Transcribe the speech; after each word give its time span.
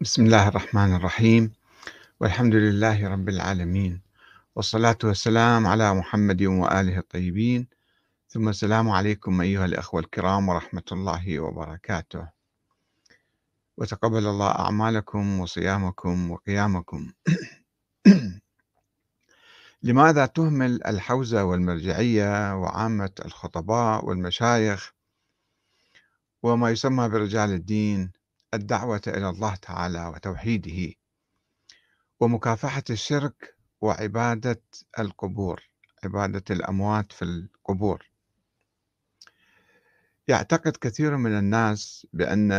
بسم 0.00 0.24
الله 0.24 0.48
الرحمن 0.48 0.94
الرحيم. 0.94 1.52
والحمد 2.20 2.54
لله 2.54 3.08
رب 3.08 3.28
العالمين. 3.28 4.02
والصلاة 4.56 4.98
والسلام 5.04 5.66
على 5.66 5.94
محمد 5.94 6.42
وآله 6.42 6.98
الطيبين. 6.98 7.68
ثم 8.28 8.48
السلام 8.48 8.90
عليكم 8.90 9.40
أيها 9.40 9.64
الأخوة 9.64 10.00
الكرام 10.00 10.48
ورحمة 10.48 10.82
الله 10.92 11.40
وبركاته. 11.40 12.28
وتقبل 13.76 14.26
الله 14.26 14.48
أعمالكم 14.50 15.40
وصيامكم 15.40 16.30
وقيامكم. 16.30 17.12
لماذا 19.82 20.26
تهمل 20.26 20.84
الحوزة 20.86 21.44
والمرجعية 21.44 22.56
وعامة 22.56 23.12
الخطباء 23.24 24.04
والمشايخ 24.04 24.92
وما 26.42 26.70
يسمى 26.70 27.08
برجال 27.08 27.50
الدين؟ 27.50 28.23
الدعوة 28.54 29.00
إلى 29.06 29.28
الله 29.28 29.54
تعالى 29.54 30.06
وتوحيده 30.06 30.94
ومكافحة 32.20 32.84
الشرك 32.90 33.56
وعبادة 33.80 34.62
القبور 34.98 35.62
عبادة 36.04 36.44
الأموات 36.50 37.12
في 37.12 37.22
القبور. 37.22 38.08
يعتقد 40.28 40.76
كثير 40.76 41.16
من 41.16 41.38
الناس 41.38 42.06
بأن 42.12 42.52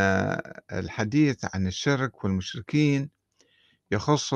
الحديث 0.72 1.44
عن 1.54 1.66
الشرك 1.66 2.24
والمشركين 2.24 3.10
يخص 3.90 4.34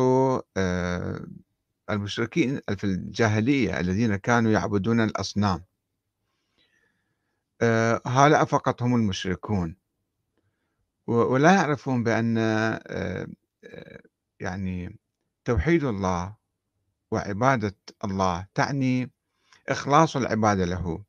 آه، 0.56 1.26
المشركين 1.90 2.60
في 2.76 2.84
الجاهلية 2.84 3.80
الذين 3.80 4.16
كانوا 4.16 4.52
يعبدون 4.52 5.00
الأصنام. 5.00 5.64
آه، 7.62 8.00
هؤلاء 8.06 8.44
فقط 8.44 8.82
هم 8.82 8.94
المشركون. 8.94 9.76
ولا 11.10 11.54
يعرفون 11.54 12.02
بأن 12.02 12.38
آه، 12.38 13.26
آه، 13.64 14.02
يعني 14.40 14.98
توحيد 15.44 15.84
الله 15.84 16.36
وعبادة 17.10 17.76
الله 18.04 18.46
تعني 18.54 19.10
إخلاص 19.68 20.16
العبادة 20.16 20.64
له. 20.64 21.04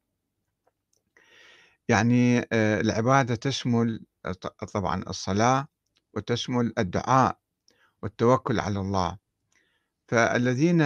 يعني 1.89 2.39
آه، 2.39 2.81
العبادة 2.81 3.35
تشمل 3.35 4.05
طبعا 4.73 5.03
الصلاة 5.03 5.67
وتشمل 6.13 6.73
الدعاء 6.77 7.39
والتوكل 8.01 8.59
على 8.59 8.79
الله. 8.79 9.17
فالذين 10.07 10.81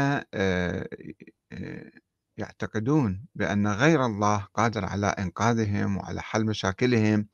يعتقدون 2.38 3.26
بأن 3.36 3.68
غير 3.68 4.06
الله 4.06 4.48
قادر 4.54 4.86
على 4.86 5.08
إنقاذهم 5.08 5.98
وعلى 5.98 6.22
حل 6.22 6.46
مشاكلهم 6.46 7.28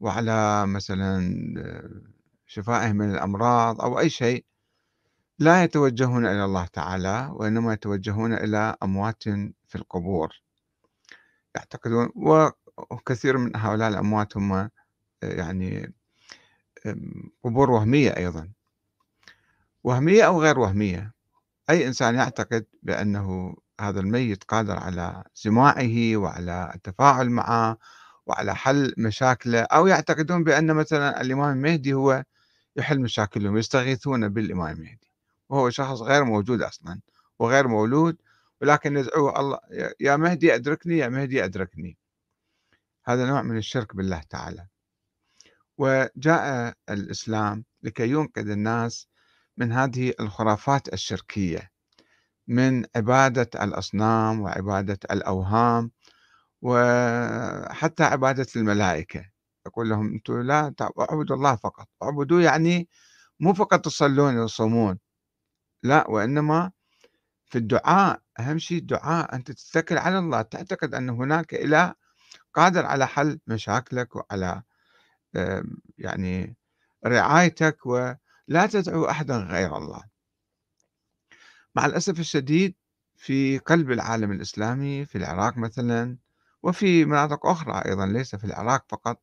وعلى 0.00 0.66
مثلا 0.66 1.36
شفائهم 2.46 2.96
من 2.96 3.10
الأمراض 3.10 3.80
أو 3.80 3.98
أي 3.98 4.10
شيء 4.10 4.44
لا 5.38 5.64
يتوجهون 5.64 6.26
إلى 6.26 6.44
الله 6.44 6.66
تعالى 6.66 7.30
وإنما 7.32 7.72
يتوجهون 7.72 8.32
إلى 8.32 8.76
أموات 8.82 9.22
في 9.68 9.74
القبور. 9.74 10.42
يعتقدون 11.54 12.08
وكثير 12.90 13.38
من 13.38 13.56
هؤلاء 13.56 13.88
الأموات 13.88 14.36
هم 14.36 14.70
يعني 15.22 15.94
قبور 17.44 17.70
وهمية 17.70 18.16
أيضا. 18.16 18.48
وهمية 19.84 20.22
أو 20.22 20.42
غير 20.42 20.58
وهمية. 20.58 21.12
أي 21.70 21.86
إنسان 21.86 22.14
يعتقد 22.14 22.66
بأنه 22.82 23.56
هذا 23.80 24.00
الميت 24.00 24.44
قادر 24.44 24.78
على 24.78 25.24
سماعه 25.34 26.16
وعلى 26.16 26.72
التفاعل 26.74 27.30
معه 27.30 27.78
وعلى 28.26 28.54
حل 28.54 28.94
مشاكله 28.98 29.60
أو 29.60 29.86
يعتقدون 29.86 30.44
بأن 30.44 30.74
مثلا 30.74 31.20
الإمام 31.20 31.56
المهدي 31.56 31.92
هو 31.94 32.24
يحل 32.76 33.00
مشاكلهم 33.00 33.56
يستغيثون 33.56 34.28
بالإمام 34.28 34.76
المهدي. 34.76 35.10
وهو 35.48 35.70
شخص 35.70 36.00
غير 36.00 36.24
موجود 36.24 36.62
أصلا 36.62 37.00
وغير 37.38 37.68
مولود 37.68 38.16
ولكن 38.60 38.96
يدعوه 38.96 39.40
الله 39.40 39.58
يا 40.00 40.16
مهدي 40.16 40.54
أدركني 40.54 40.98
يا 40.98 41.08
مهدي 41.08 41.44
أدركني. 41.44 41.98
هذا 43.04 43.26
نوع 43.26 43.42
من 43.42 43.56
الشرك 43.56 43.96
بالله 43.96 44.22
تعالى. 44.30 44.66
وجاء 45.78 46.74
الإسلام 46.90 47.64
لكي 47.82 48.10
ينقذ 48.10 48.50
الناس 48.50 49.08
من 49.56 49.72
هذه 49.72 50.12
الخرافات 50.20 50.92
الشركية 50.92 51.70
من 52.48 52.84
عبادة 52.96 53.50
الأصنام 53.64 54.40
وعبادة 54.40 54.98
الأوهام 55.10 55.90
وحتى 56.62 58.04
عبادة 58.04 58.46
الملائكة. 58.56 59.24
يقول 59.66 59.88
لهم 59.88 60.12
أنتم 60.12 60.40
لا 60.40 60.74
اعبدوا 60.80 61.36
الله 61.36 61.56
فقط. 61.56 61.88
اعبدوا 62.02 62.40
يعني 62.40 62.88
مو 63.40 63.54
فقط 63.54 63.84
تصلون 63.84 64.38
وتصومون. 64.38 64.98
لا 65.82 66.10
وإنما 66.10 66.72
في 67.46 67.58
الدعاء 67.58 68.20
أهم 68.40 68.58
شيء 68.58 68.78
الدعاء 68.78 69.34
أنت 69.34 69.52
تتكل 69.52 69.98
على 69.98 70.18
الله. 70.18 70.42
تعتقد 70.42 70.94
أن 70.94 71.10
هناك 71.10 71.54
إله 71.54 71.94
قادر 72.54 72.86
على 72.86 73.06
حل 73.06 73.40
مشاكلك 73.46 74.16
وعلى 74.16 74.62
يعني 75.98 76.56
رعايتك 77.06 77.86
ولا 77.86 78.66
تدعو 78.70 79.10
أحدا 79.10 79.36
غير 79.36 79.76
الله. 79.76 80.04
مع 81.74 81.86
الأسف 81.86 82.20
الشديد 82.20 82.74
في 83.16 83.58
قلب 83.58 83.90
العالم 83.90 84.32
الإسلامي 84.32 85.04
في 85.06 85.18
العراق 85.18 85.58
مثلا 85.58 86.18
وفي 86.62 87.04
مناطق 87.04 87.46
أخرى 87.46 87.82
أيضا 87.86 88.06
ليس 88.06 88.36
في 88.36 88.44
العراق 88.44 88.84
فقط. 88.88 89.20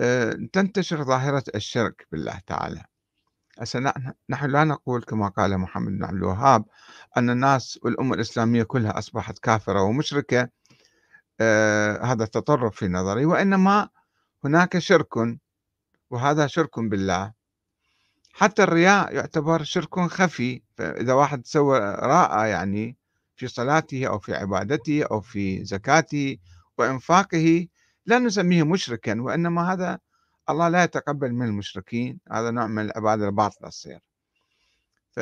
آه، 0.00 0.38
تنتشر 0.52 1.04
ظاهرة 1.04 1.44
الشرك 1.54 2.06
بالله 2.12 2.40
تعالى. 2.46 2.84
نحن 4.30 4.50
لا 4.50 4.64
نقول 4.64 5.02
كما 5.02 5.28
قال 5.28 5.58
محمد 5.58 5.92
بن 5.92 6.04
عبد 6.04 6.16
الوهاب 6.16 6.64
أن 7.16 7.30
الناس 7.30 7.78
والأمة 7.82 8.14
الإسلامية 8.14 8.62
كلها 8.62 8.98
أصبحت 8.98 9.38
كافرة 9.38 9.82
ومشركة. 9.82 10.48
آه، 11.40 12.04
هذا 12.04 12.24
التطرف 12.24 12.76
في 12.76 12.88
نظري 12.88 13.24
وإنما 13.24 13.88
هناك 14.44 14.78
شرك 14.78 15.38
وهذا 16.10 16.46
شرك 16.46 16.80
بالله. 16.80 17.32
حتى 18.32 18.62
الرياء 18.62 19.14
يعتبر 19.14 19.62
شرك 19.62 20.00
خفي 20.00 20.62
فإذا 20.76 21.12
واحد 21.12 21.46
سوى 21.46 21.78
راء 21.80 22.46
يعني 22.46 22.96
في 23.36 23.48
صلاته 23.48 24.06
أو 24.06 24.18
في 24.18 24.34
عبادته 24.34 25.04
أو 25.04 25.20
في 25.20 25.64
زكاته 25.64 26.38
وإنفاقه 26.78 27.68
لا 28.06 28.18
نسميه 28.18 28.62
مشركا 28.62 29.20
وإنما 29.20 29.72
هذا 29.72 29.98
الله 30.50 30.68
لا 30.68 30.84
يتقبل 30.84 31.32
من 31.32 31.46
المشركين. 31.46 32.20
هذا 32.32 32.50
نوع 32.50 32.66
من 32.66 32.82
العبادة 32.82 33.26
الباطلة 33.26 33.68
تصير. 33.68 34.00
ف 35.10 35.20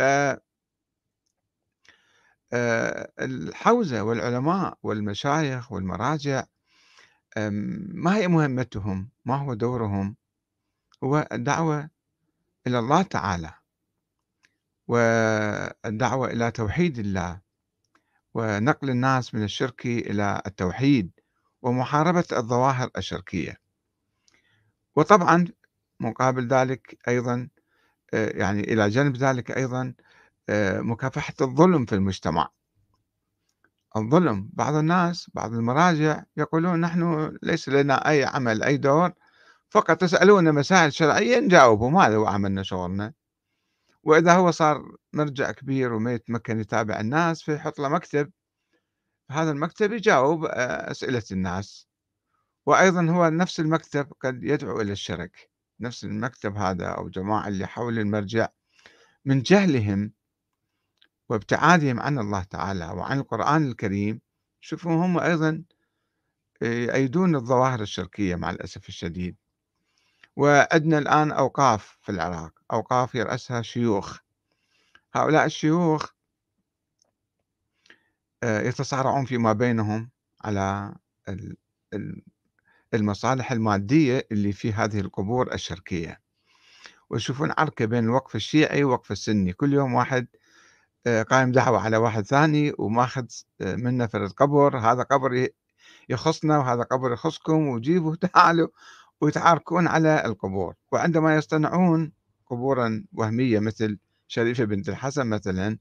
آه، 2.52 3.12
الحوزة 3.20 4.02
والعلماء 4.02 4.78
والمشايخ 4.82 5.72
والمراجع 5.72 6.44
ما 7.94 8.16
هي 8.16 8.28
مهمتهم؟ 8.28 9.10
ما 9.24 9.36
هو 9.36 9.54
دورهم؟ 9.54 10.16
هو 11.04 11.28
الدعوة 11.32 11.90
إلى 12.66 12.78
الله 12.78 13.02
تعالى 13.02 13.54
والدعوة 14.88 16.30
إلى 16.30 16.50
توحيد 16.50 16.98
الله. 16.98 17.40
ونقل 18.34 18.90
الناس 18.90 19.34
من 19.34 19.42
الشرك 19.42 19.86
إلى 19.86 20.42
التوحيد 20.46 21.10
ومحاربة 21.62 22.24
الظواهر 22.32 22.90
الشركية. 22.96 23.56
وطبعا 24.96 25.44
مقابل 26.00 26.48
ذلك 26.48 26.98
أيضا 27.08 27.48
آه، 28.14 28.28
يعني 28.38 28.60
إلى 28.60 28.88
جانب 28.88 29.16
ذلك 29.16 29.50
أيضا 29.50 29.94
آه، 30.48 30.80
مكافحة 30.80 31.34
الظلم 31.40 31.86
في 31.86 31.94
المجتمع. 31.94 32.48
الظلم 33.96 34.50
بعض 34.52 34.74
الناس 34.74 35.30
بعض 35.34 35.52
المراجع 35.52 36.22
يقولون 36.36 36.80
نحن 36.80 37.32
ليس 37.42 37.68
لنا 37.68 38.08
أي 38.10 38.24
عمل 38.24 38.62
أي 38.62 38.76
دور 38.76 39.12
فقط 39.70 39.96
تسألون 40.00 40.52
مسائل 40.54 40.92
شرعية 40.92 41.38
نجاوبهم 41.38 41.96
هذا 41.96 42.16
هو 42.16 42.26
عملنا 42.26 42.62
شغلنا؟ 42.62 43.12
وإذا 44.04 44.34
هو 44.34 44.50
صار 44.50 44.96
مرجع 45.12 45.50
كبير 45.52 45.92
وما 45.92 46.14
يتمكن 46.14 46.60
يتابع 46.60 47.00
الناس 47.00 47.42
فيحط 47.42 47.78
له 47.78 47.88
مكتب. 47.88 48.32
هذا 49.30 49.50
المكتب 49.50 49.92
يجاوب 49.92 50.44
آه، 50.44 50.90
أسئلة 50.90 51.22
الناس. 51.32 51.88
وأيضا 52.66 53.10
هو 53.10 53.28
نفس 53.28 53.60
المكتب 53.60 54.12
قد 54.20 54.44
يدعو 54.44 54.80
إلى 54.80 54.92
الشرك. 54.92 55.50
نفس 55.80 56.04
المكتب 56.04 56.56
هذا 56.56 56.86
أو 56.86 57.08
جماعة 57.08 57.48
اللي 57.48 57.66
حول 57.66 57.98
المرجع 57.98 58.48
من 59.24 59.42
جهلهم 59.42 60.12
وابتعادهم 61.28 62.00
عن 62.00 62.18
الله 62.18 62.42
تعالى 62.42 62.86
وعن 62.86 63.18
القرآن 63.18 63.66
الكريم. 63.68 64.20
شوفوا 64.60 64.92
هم 64.92 65.18
أيضا 65.18 65.64
آه، 66.62 66.66
يأيدون 66.66 67.34
الظواهر 67.36 67.80
الشركية 67.82 68.36
مع 68.36 68.50
الأسف 68.50 68.88
الشديد. 68.88 69.36
وعندنا 70.36 70.98
الآن 70.98 71.32
أوقاف 71.32 71.98
في 72.02 72.12
العراق 72.12 72.52
أوقاف 72.72 73.14
يرأسها 73.14 73.62
شيوخ. 73.62 74.18
هؤلاء 75.14 75.44
الشيوخ 75.46 76.10
آه، 78.42 78.60
يتصارعون 78.60 79.24
فيما 79.24 79.52
بينهم 79.52 80.10
على 80.44 80.94
المصالح 82.94 83.52
المادية 83.52 84.26
اللي 84.32 84.52
في 84.52 84.72
هذه 84.72 85.00
القبور 85.00 85.54
الشركية 85.54 86.20
ويشوفون 87.10 87.52
عركة 87.58 87.84
بين 87.84 88.04
الوقف 88.04 88.36
الشيعي 88.36 88.84
والوقف 88.84 89.12
السني. 89.12 89.52
كل 89.52 89.72
يوم 89.72 89.94
واحد 89.94 90.26
آه، 91.06 91.22
قايم 91.22 91.52
دعوة 91.52 91.80
على 91.80 91.96
واحد 91.96 92.24
ثاني 92.26 92.72
وماخذ 92.78 93.26
آه، 93.60 93.76
منه 93.76 94.06
فرد 94.06 94.32
قبر. 94.32 94.78
هذا 94.78 95.02
قبر 95.02 95.48
يخصنا 96.08 96.58
وهذا 96.58 96.82
قبر 96.82 97.12
يخصكم 97.12 97.68
وجيبوا 97.68 98.16
تعالوا. 98.34 98.68
ويتعاركون 99.20 99.86
على 99.88 100.24
القبور. 100.24 100.74
وعندما 100.92 101.36
يصطنعون 101.36 102.12
قبورا 102.46 103.04
وهمية 103.12 103.58
مثل 103.58 103.98
شريفة 104.28 104.64
بنت 104.64 104.88
الحسن 104.88 105.26
مثلا 105.26 105.78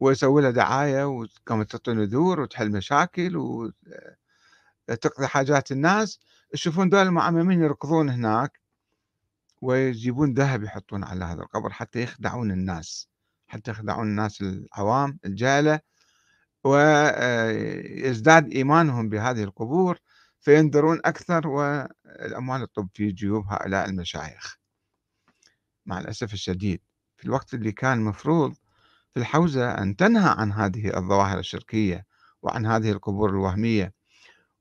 ويسوي 0.00 0.42
لها 0.42 0.50
دعاية 0.50 1.04
وكما 1.08 1.64
تعطي 1.64 1.92
نذور 1.92 2.40
وتحل 2.40 2.70
مشاكل 2.70 3.36
وتقضي 3.36 5.26
حاجات 5.26 5.72
الناس 5.72 6.20
يشوفون 6.54 6.88
دول 6.88 7.06
المعممين 7.06 7.62
يركضون 7.62 8.10
هناك 8.10 8.60
ويجيبون 9.62 10.34
ذهب 10.34 10.62
يحطون 10.62 11.04
على 11.04 11.24
هذا 11.24 11.42
القبر 11.42 11.70
حتى 11.70 12.02
يخدعون 12.02 12.50
الناس 12.50 13.08
حتى 13.48 13.70
يخدعون 13.70 14.06
الناس 14.08 14.40
العوام 14.42 15.18
الجهلة 15.26 15.80
ويزداد 16.64 18.52
إيمانهم 18.52 19.08
بهذه 19.08 19.42
القبور. 19.44 19.98
فينذرون 20.44 21.00
أكثر؟ 21.04 21.48
والأموال 21.48 22.72
تطب 22.72 22.88
في 22.94 23.12
جيوب 23.12 23.46
هؤلاء 23.48 23.88
المشايخ. 23.88 24.58
مع 25.86 25.98
الأسف 25.98 26.32
الشديد 26.32 26.80
في 27.16 27.24
الوقت 27.24 27.54
اللي 27.54 27.72
كان 27.72 28.00
مفروض 28.00 28.54
في 29.14 29.20
الحوزة 29.20 29.78
أن 29.78 29.96
تنهى 29.96 30.34
عن 30.38 30.52
هذه 30.52 30.96
الظواهر 30.96 31.38
الشركية 31.38 32.06
وعن 32.42 32.66
هذه 32.66 32.90
القبور 32.90 33.30
الوهمية. 33.30 33.92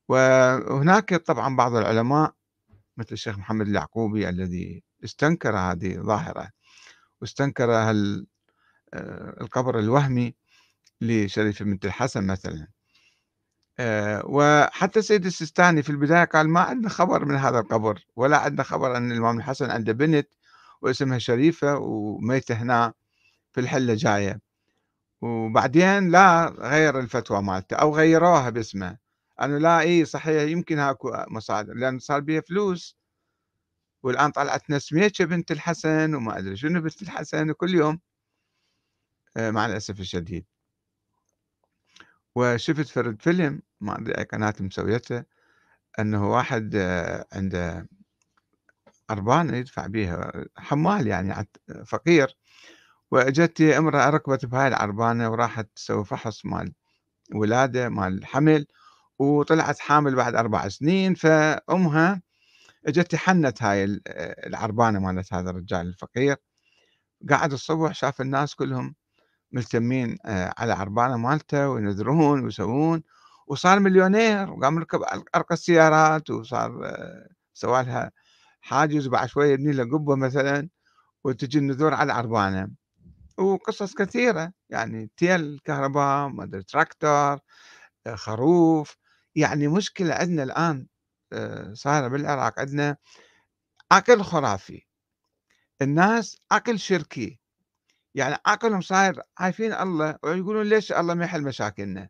وهناك 0.08 1.16
طبعا 1.16 1.56
بعض 1.56 1.76
العلماء 1.76 2.34
مثل 2.98 3.10
الشيخ 3.12 3.38
محمد 3.38 3.68
اليعقوبي 3.68 4.30
الذي 4.30 4.84
استنكر 5.04 5.58
هذه 5.58 5.96
الظاهرة 5.96 6.50
واستنكر 7.22 7.74
آه، 7.74 8.24
القبر 9.42 9.80
الوهمي 9.80 10.36
لشريف 11.02 11.64
بنت 11.64 11.86
الحسن 11.86 12.28
مثلا. 12.28 12.68
وحتى 14.26 15.00
السيد 15.00 15.26
السيستاني 15.26 15.84
في 15.84 15.90
البداية 15.90 16.24
قال 16.24 16.50
ما 16.50 16.60
عندنا 16.60 16.90
خبر 16.90 17.26
من 17.26 17.36
هذا 17.36 17.60
القبر 17.60 18.06
ولا 18.16 18.38
عندنا 18.38 18.64
خبر 18.64 18.98
أن 18.98 19.12
الإمام 19.12 19.38
الحسن 19.38 19.72
عنده 19.72 19.94
بنت 19.94 20.30
واسمها 20.82 21.18
شريفة 21.18 21.78
وميتة 21.78 22.56
هنا 22.56 22.94
في 23.54 23.62
الحلة 23.62 23.94
جاية. 23.96 24.42
وبعدين 25.22 26.12
لا 26.12 26.50
غير 26.60 27.00
الفتوى 27.00 27.42
مالته 27.42 27.76
أو 27.76 27.96
غيروها 27.96 28.50
باسمه. 28.50 28.98
أنه 29.42 29.58
لا 29.58 29.80
إي 29.82 30.06
صحيح 30.06 30.44
يمكن 30.44 30.80
هاكو 30.80 31.12
مصادر 31.30 31.74
لأن 31.74 32.00
صار 32.00 32.20
بيها 32.20 32.42
فلوس. 32.42 32.98
والآن 34.04 34.32
طلعت 34.32 34.70
نسميتش 34.70 35.22
بنت 35.22 35.52
الحسن 35.52 36.16
وما 36.16 36.38
أدري 36.40 36.56
شنو 36.58 36.82
بنت 36.82 37.02
الحسن 37.02 37.50
وكل 37.50 37.76
يوم 37.76 38.00
آه، 39.38 39.52
مع 39.52 39.66
الأسف 39.66 40.00
الشديد. 40.00 40.46
وشفت 42.36 42.88
فرد 42.88 43.22
فيلم 43.22 43.62
ما 43.82 44.00
أدري 44.00 44.18
أي 44.18 44.24
قناة 44.24 44.54
مسويته 44.60 45.24
أنه 46.00 46.32
واحد 46.32 46.76
آه، 46.76 47.26
عنده 47.34 47.88
أربانة 49.12 49.58
يدفع 49.58 49.88
بيها 49.88 50.32
حمال 50.58 51.08
يعني 51.08 51.48
فقير. 51.86 52.38
وأجت 53.12 53.62
امرأة 53.62 54.10
ركبت 54.10 54.46
بهاي 54.46 54.68
العربانة 54.68 55.30
وراحت 55.32 55.68
تسوي 55.76 56.06
فحص 56.06 56.46
مال 56.46 56.74
ولادة 57.36 57.90
مال 57.90 58.26
حمل 58.26 58.68
وطلعت 59.20 59.80
حامل 59.80 60.16
بعد 60.16 60.36
أربع 60.36 60.68
سنين. 60.70 61.16
فأمها 61.16 62.22
اجت 62.88 63.16
حنت 63.16 63.64
هاي 63.64 64.02
العربانة 64.48 65.00
مالت 65.00 65.34
هذا 65.34 65.50
الرجال 65.50 65.88
الفقير. 65.88 66.38
قعد 67.30 67.54
الصبح 67.54 67.92
شاف 67.94 68.22
الناس 68.22 68.56
كلهم 68.56 68.96
ملتمين 69.54 70.18
آه، 70.26 70.54
على 70.58 70.74
عربانة 70.74 71.18
مالته 71.18 71.70
وينذرون 71.70 72.44
ويسوون 72.46 73.04
وصار 73.48 73.80
مليونير 73.80 74.52
وقام 74.52 74.78
يركب 74.78 75.02
أرقى 75.36 75.54
السيارات 75.56 76.30
وصار 76.30 76.82
آه، 76.86 77.28
سوى 77.54 77.84
لها 77.84 78.12
حاجز 78.62 79.08
وبعد 79.08 79.30
شوية 79.30 79.54
يبني 79.54 79.72
له 79.74 79.84
قبة 79.84 80.16
مثلا 80.16 80.70
وتجي 81.24 81.60
النذور 81.60 81.94
على 81.94 82.08
العربانة 82.14 82.70
وقصص 83.38 83.94
كثيرة 83.96 84.54
يعني 84.70 85.12
تيل 85.18 85.60
كهرباء 85.66 86.28
ما 86.30 86.44
أدري 86.44 86.64
تراكتور 86.64 87.40
آه، 88.08 88.16
خروف. 88.16 88.98
يعني 89.36 89.68
مشكلة 89.68 90.14
عندنا 90.16 90.44
الآن 90.44 90.88
صايرة 91.74 92.08
بالعراق 92.08 92.60
عندنا 92.60 92.98
عقل 93.92 94.24
خرافي. 94.24 94.84
الناس 95.82 96.38
عقل 96.52 96.80
شركي. 96.80 97.40
يعني 98.16 98.38
عقلهم 98.46 98.82
صاير 98.82 99.22
عايفين 99.38 99.74
الله 99.74 100.18
ويقولون 100.24 100.66
ليش 100.66 100.92
الله 100.92 101.14
ما 101.14 101.26
يحل 101.26 101.44
مشاكلنا؟ 101.44 102.10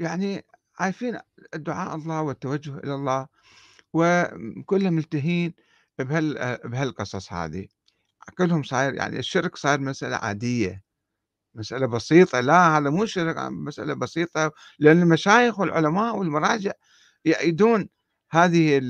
يعني 0.00 0.44
عايفين 0.78 1.18
الدعاء 1.54 1.94
الله 1.94 2.22
والتوجه 2.22 2.78
إلى 2.78 2.94
الله 2.94 3.26
وكلهم 3.92 4.92
ملتهين 4.92 5.54
بهال 5.98 6.58
بهالقصص 6.64 7.32
هذه. 7.32 7.68
عقلهم 8.28 8.62
صاير 8.62 8.94
يعني 8.94 9.18
الشرك 9.18 9.56
صاير 9.56 9.80
مسألة 9.80 10.16
عادية 10.16 10.82
مسألة 11.54 11.86
بسيطة. 11.86 12.40
لا 12.40 12.78
هذا 12.78 12.90
مو 12.90 13.06
شرك 13.06 13.36
مسألة 13.38 13.94
بسيطة 13.94 14.52
لأن 14.78 15.02
المشايخ 15.02 15.60
والعلماء 15.60 16.16
والمراجع 16.16 16.72
يأيدون 17.24 17.88
هذه 18.30 18.80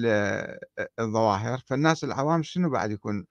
الظواهر. 1.00 1.58
فالناس 1.66 2.04
العوام 2.04 2.42
شنو 2.42 2.70
بعد 2.70 2.90
يكون؟ 2.90 3.26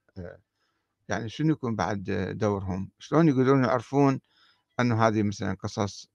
يعني 1.08 1.28
شنو 1.28 1.52
يكون 1.52 1.76
بعد 1.76 2.04
دورهم؟ 2.38 2.90
شلون 2.98 3.28
يقدرون 3.28 3.64
يعرفون 3.64 4.20
أنه 4.80 5.06
هذه 5.06 5.22
مثلا 5.22 5.54
قصص 5.54 6.08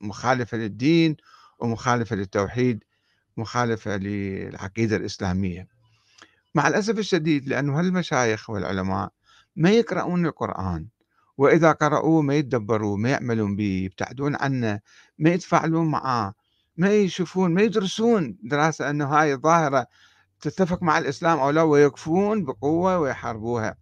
مخالفة 0.00 0.56
للدين 0.58 1.16
ومخالفة 1.58 2.16
للتوحيد 2.16 2.84
مخالفة 3.36 3.96
للعقيدة 3.96 4.96
الإسلامية؟ 4.96 5.68
مع 6.54 6.68
الأسف 6.68 6.98
الشديد 6.98 7.48
لأنه 7.48 7.78
هالمشايخ 7.78 8.50
والعلماء 8.50 9.10
ما 9.56 9.70
يقرؤون 9.70 10.26
القرآن 10.26 10.88
وإذا 11.38 11.72
قرأوه 11.72 12.22
ما 12.22 12.34
يتدبروا 12.34 12.96
ما 12.96 13.10
يعملون 13.10 13.56
به 13.56 13.82
يبتعدون 13.84 14.36
عنه 14.36 14.80
ما 15.18 15.30
يتفاعلون 15.30 15.90
معه 15.90 16.34
ما 16.76 16.94
يشوفون 16.94 17.54
ما 17.54 17.62
يدرسون 17.62 18.38
دراسة 18.42 18.90
أنه 18.90 19.06
هاي 19.06 19.34
الظاهرة 19.34 19.86
تتفق 20.40 20.82
مع 20.82 20.98
الإسلام 20.98 21.38
أو 21.38 21.50
لا 21.50 21.62
ويكفون 21.62 22.44
بقوة 22.44 22.98
ويحاربوها. 22.98 23.76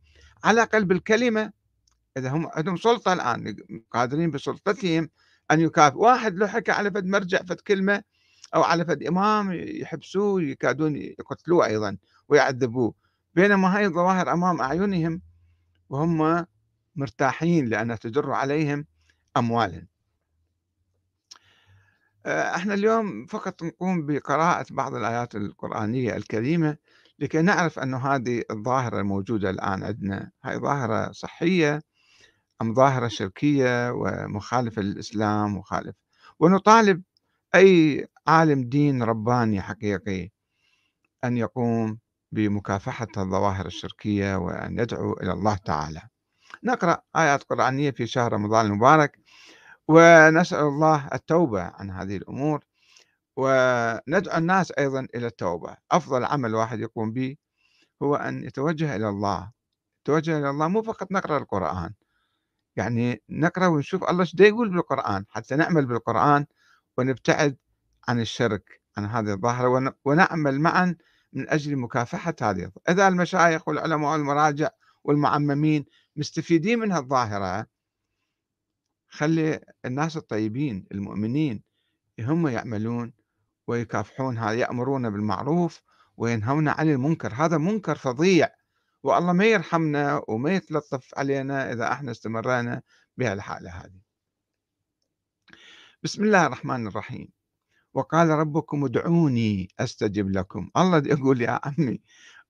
على 0.44 0.54
الأقل 0.54 0.84
بالكلمة 0.84 1.52
إذا 2.16 2.30
هم 2.30 2.46
عندهم 2.52 2.76
سلطة 2.76 3.12
الآن 3.12 3.56
قادرين 3.90 4.30
بسلطتهم 4.30 5.10
أن 5.50 5.60
يكافئوا 5.60 6.02
واحد 6.02 6.34
لو 6.34 6.46
حكى 6.46 6.72
على 6.72 6.90
فد 6.90 7.06
مرجع 7.06 7.38
فد 7.38 7.60
كلمة 7.60 8.02
أو 8.54 8.62
على 8.62 8.84
فد 8.84 9.02
إمام 9.02 9.52
يحبسوه 9.52 10.42
يكادون 10.42 10.96
يقتلوه 10.96 11.66
أيضا 11.66 11.96
ويعذبوه. 12.28 12.94
بينما 13.34 13.76
هاي 13.76 13.86
الظواهر 13.86 14.32
أمام 14.32 14.60
أعينهم 14.60 15.22
وهم 15.90 16.46
مرتاحين 16.96 17.66
لأنها 17.66 17.96
تجر 17.96 18.32
عليهم 18.32 18.86
أموالا 19.36 19.86
آه، 22.26 22.56
إحنا 22.56 22.74
اليوم 22.74 23.26
فقط 23.26 23.62
نقوم 23.62 24.06
بقراءة 24.06 24.66
بعض 24.70 24.94
الآيات 24.94 25.34
القرآنية 25.34 26.16
الكريمة. 26.16 26.76
لكي 27.18 27.42
نعرف 27.42 27.78
أن 27.78 27.94
هذه 27.94 28.42
الظاهرة 28.50 29.00
الموجودة 29.00 29.50
الآن 29.50 29.84
عندنا 29.84 30.30
هاي 30.44 30.58
ظاهرة 30.58 31.12
صحية 31.12 31.82
أم 32.62 32.74
ظاهرة 32.74 33.08
شركية 33.08 33.90
ومخالفة 33.92 34.82
للإسلام 34.82 35.56
مخالف؟ 35.56 35.96
ونطالب 36.40 37.02
أي 37.54 38.06
عالم 38.26 38.68
دين 38.68 39.02
رباني 39.02 39.62
حقيقي 39.62 40.30
أن 41.24 41.36
يقوم 41.36 41.98
بمكافحة 42.32 43.08
الظواهر 43.16 43.66
الشركية 43.66 44.36
وأن 44.36 44.78
يدعو 44.78 45.12
إلى 45.12 45.32
الله 45.32 45.56
تعالى. 45.56 46.02
نقرأ 46.64 47.02
آيات 47.16 47.42
قرآنية 47.42 47.90
في 47.90 48.06
شهر 48.06 48.32
رمضان 48.32 48.66
المبارك 48.66 49.18
ونسأل 49.88 50.58
الله 50.64 51.08
التوبة 51.14 51.62
عن 51.62 51.90
هذه 51.90 52.16
الأمور. 52.16 52.64
وندعو 53.38 54.38
الناس 54.38 54.72
أيضا 54.78 55.06
إلى 55.14 55.26
التوبة. 55.26 55.76
أفضل 55.90 56.24
عمل 56.24 56.54
واحد 56.54 56.80
يقوم 56.80 57.12
به 57.12 57.36
هو 58.02 58.16
أن 58.16 58.44
يتوجه 58.44 58.96
إلى 58.96 59.08
الله. 59.08 59.52
التوجه 59.98 60.38
إلى 60.38 60.50
الله 60.50 60.68
مو 60.68 60.82
فقط 60.82 61.12
نقرأ 61.12 61.38
القرآن. 61.38 61.94
يعني 62.76 63.22
نقرأ 63.30 63.66
ونشوف 63.66 64.04
الله 64.04 64.20
إيش 64.20 64.34
يقول 64.40 64.70
بالقرآن. 64.70 65.24
حتى 65.28 65.56
نعمل 65.56 65.86
بالقرآن 65.86 66.46
ونبتعد 66.98 67.56
عن 68.08 68.20
الشرك 68.20 68.80
عن 68.96 69.04
هذه 69.06 69.32
الظاهرة 69.32 69.94
ونعمل 70.04 70.60
معا 70.60 70.96
من 71.32 71.48
أجل 71.48 71.76
مكافحة 71.76 72.34
هذه 72.42 72.72
إذا 72.88 73.08
المشايخ 73.08 73.68
والعلماء 73.68 74.12
والمراجع 74.12 74.68
والمعممين 75.04 75.84
مستفيدين 76.16 76.78
من 76.78 76.92
هالظاهرة 76.92 77.66
خلي 79.08 79.60
الناس 79.84 80.16
الطيبين 80.16 80.86
المؤمنين 80.92 81.62
هم 82.20 82.48
يعملون 82.48 83.12
ويكافحون 83.68 84.38
هذا 84.38 84.52
يأمرون 84.52 85.10
بالمعروف 85.10 85.82
وينهون 86.16 86.68
عن 86.68 86.90
المنكر. 86.90 87.32
هذا 87.34 87.58
منكر 87.58 87.98
فظيع. 87.98 88.48
والله 89.02 89.32
ما 89.32 89.44
يرحمنا 89.44 90.22
وما 90.28 90.54
يتلطف 90.54 91.18
علينا 91.18 91.72
إذا 91.72 91.92
إحنا 91.92 92.10
استمرينا 92.10 92.82
بهالحالة 93.16 93.70
هذه. 93.70 94.00
بسم 96.02 96.24
الله 96.24 96.46
الرحمن 96.46 96.86
الرحيم. 96.86 97.28
وقال 97.94 98.28
ربكم 98.28 98.84
ادعوني 98.84 99.68
أستجب 99.80 100.30
لكم. 100.30 100.70
الله 100.76 101.02
يقول 101.14 101.42
يا 101.42 101.60
عمي 101.64 102.00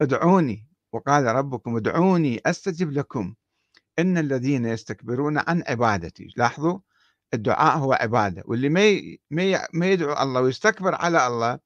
ادعوني. 0.01 0.69
وقال 0.93 1.25
ربكم 1.25 1.77
ادعوني 1.77 2.41
أستجب 2.47 2.93
لكم. 2.93 3.35
إن 3.99 4.19
الذين 4.19 4.65
يستكبرون 4.65 5.39
عن 5.39 5.63
عبادتي. 5.69 6.33
لاحظوا 6.37 6.79
الدعاء 7.35 7.79
هو 7.79 7.93
عبادة 7.93 8.43
واللي 8.47 8.69
ما 8.69 8.83
ما 9.73 9.87
يدعو 9.87 10.23
الله 10.23 10.41
ويستكبر 10.41 10.95
على 10.95 11.27
الله 11.27 11.59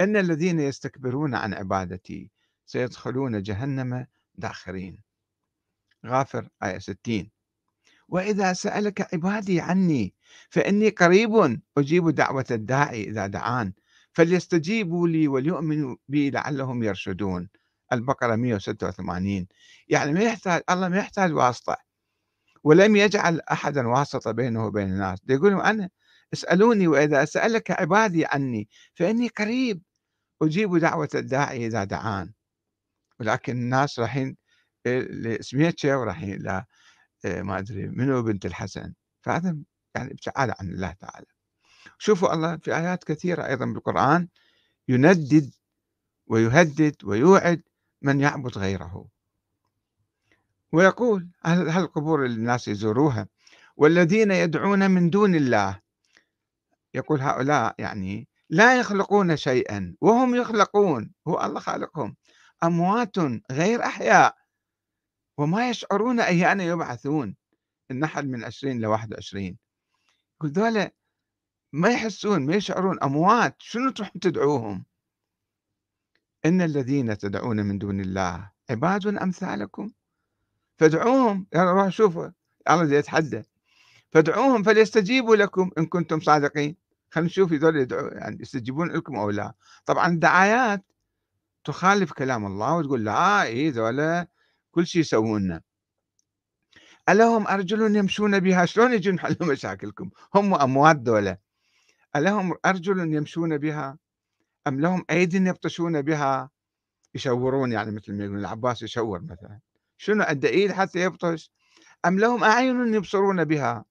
إن 0.00 0.16
الذين 0.16 0.60
يستكبرون 0.60 1.34
عن 1.34 1.54
عبادتي 1.54 2.30
سيدخلون 2.66 3.42
جهنم 3.42 4.06
داخرين. 4.34 4.98
غافر 6.06 6.48
آية 6.62 6.78
60 6.78 7.30
وإذا 8.08 8.52
سألك 8.52 9.14
عبادي 9.14 9.60
عني 9.60 10.14
فإني 10.50 10.88
قريب 10.88 11.60
أجيب 11.78 12.08
دعوة 12.08 12.44
الداعي 12.50 13.04
إذا 13.04 13.26
دعان 13.26 13.72
فليستجيبوا 14.12 15.08
لي 15.08 15.28
وليؤمنوا 15.28 15.96
بي 16.08 16.30
لعلهم 16.30 16.82
يرشدون. 16.82 17.48
البقرة 17.92 18.36
186 18.36 19.46
يعني 19.88 20.12
ما 20.12 20.20
يحتاج 20.20 20.62
الله 20.70 20.88
ما 20.88 20.98
يحتاج 20.98 21.32
واسطة. 21.32 21.76
ولم 22.64 22.96
يجعل 22.96 23.40
أحدا 23.40 23.88
واسطة 23.88 24.30
بينه 24.32 24.66
وبين 24.66 24.92
الناس. 24.92 25.18
يقول 25.28 25.60
أنا 25.60 25.90
اسألوني 26.32 26.88
وإذا 26.88 27.24
سألك 27.24 27.70
عبادي 27.70 28.26
عني 28.26 28.68
فإني 28.94 29.28
قريب 29.28 29.82
أجيب 30.42 30.76
دعوة 30.76 31.08
الداعي 31.14 31.66
إذا 31.66 31.84
دعان. 31.84 32.32
ولكن 33.20 33.52
الناس 33.52 33.98
رايحين 33.98 34.36
لسميتشا 34.86 35.96
ورايحين 35.96 36.38
لا 36.42 36.66
آه، 37.24 37.42
ما 37.42 37.58
أدري 37.58 37.88
منو 37.88 38.22
بنت 38.22 38.46
الحسن. 38.46 38.94
فهذا 39.22 39.56
يعني 39.96 40.12
ابتعاد 40.12 40.50
عن 40.60 40.68
الله 40.68 40.92
تعالى. 40.92 41.26
شوفوا 41.98 42.34
الله 42.34 42.56
في 42.56 42.76
آيات 42.76 43.04
كثيرة 43.04 43.46
أيضا 43.46 43.66
بالقرآن 43.66 44.28
يندد 44.88 45.54
ويهدد 46.26 46.96
ويوعد 47.04 47.62
من 48.02 48.20
يعبد 48.20 48.58
غيره. 48.58 49.08
ويقول 50.74 51.30
هل 51.44 51.68
القبور 51.68 52.26
الناس 52.26 52.68
يزوروها؟ 52.68 53.28
والذين 53.76 54.30
يدعون 54.30 54.90
من 54.90 55.10
دون 55.10 55.34
الله. 55.34 55.80
يقول 56.94 57.20
هؤلاء 57.20 57.74
يعني 57.78 58.28
لا 58.50 58.78
يخلقون 58.78 59.36
شيئا 59.36 59.96
وهم 60.00 60.34
يخلقون 60.34 61.12
هو 61.28 61.44
الله 61.44 61.60
خالقهم 61.60 62.16
أموات 62.64 63.18
غير 63.52 63.84
أحياء 63.84 64.36
وما 65.38 65.70
يشعرون 65.70 66.20
أيان 66.20 66.60
يبعثون 66.60 67.36
النحل 67.90 68.28
من 68.28 68.44
20 68.44 68.80
ل 68.80 68.86
21 68.86 69.56
يقول 70.36 70.50
ذولا 70.50 70.90
ما 71.72 71.88
يحسون 71.88 72.46
ما 72.46 72.54
يشعرون 72.54 73.02
أموات 73.02 73.56
شنو 73.58 73.90
تروحون 73.90 74.20
تدعوهم؟ 74.20 74.84
إن 76.44 76.60
الذين 76.62 77.18
تدعون 77.18 77.56
من 77.56 77.78
دون 77.78 78.00
الله 78.00 78.50
عباد 78.70 79.06
أمثالكم. 79.06 79.90
فادعوهم. 80.76 81.46
يلا 81.54 81.72
روح 81.72 81.88
شوفوا 81.88 82.28
الله 82.70 82.94
يتحدى. 82.94 83.42
فادعوهم 84.10 84.62
فليستجيبوا 84.62 85.36
لكم 85.36 85.70
إن 85.78 85.86
كنتم 85.86 86.20
صادقين. 86.20 86.76
خلينا 87.10 87.28
نشوف 87.28 87.52
هذول 87.52 87.76
يدعو 87.76 88.06
يعني 88.06 88.38
يستجيبون 88.40 88.92
لكم 88.92 89.16
أو 89.16 89.30
لا. 89.30 89.54
طبعا 89.86 90.08
الدعايات 90.08 90.84
تخالف 91.64 92.12
كلام 92.12 92.46
الله 92.46 92.76
وتقول 92.76 93.04
لا 93.04 93.42
إيه 93.42 93.72
ذولا 93.72 94.28
كل 94.70 94.86
شيء 94.86 95.00
يسوونه. 95.00 95.60
ألهم 97.08 97.46
أرجل 97.48 97.96
يمشون 97.96 98.40
بها؟ 98.40 98.64
شلون 98.64 98.92
يجون 98.92 99.14
يحلوا 99.14 99.52
مشاكلكم؟ 99.52 100.10
هم 100.34 100.54
أموات 100.54 100.96
دولة. 100.96 101.36
ألهم 102.16 102.54
أرجل 102.66 103.14
يمشون 103.14 103.58
بها؟ 103.58 103.98
أم 104.66 104.80
لهم 104.80 105.04
أيد 105.10 105.34
يبطشون 105.34 106.02
بها؟ 106.02 106.50
يشورون 107.14 107.72
يعني 107.72 107.90
مثل 107.90 108.12
ما 108.12 108.24
يقولون 108.24 108.40
العباس 108.40 108.82
يشور 108.82 109.22
مثلا. 109.22 109.58
شنو 110.04 110.22
ايد 110.22 110.72
حتى 110.72 110.98
يبطش 111.02 111.50
أم 112.06 112.18
لهم 112.18 112.44
أعين 112.44 112.94
يبصرون 112.94 113.44
بها؟ 113.44 113.84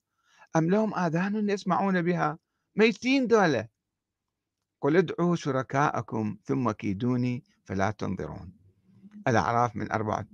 أم 0.56 0.70
لهم 0.70 0.94
آذان 0.94 1.50
يسمعون 1.50 2.02
بها؟ 2.02 2.38
ميتين 2.76 3.28
دولة. 3.28 3.68
قل 4.82 4.98
ادعوا 4.98 5.36
شركاءكم 5.36 6.38
ثم 6.46 6.72
كيدوني 6.72 7.44
فلا 7.66 7.92
تنظرون. 7.92 8.54
الأعراف 9.28 9.76
من 9.76 9.88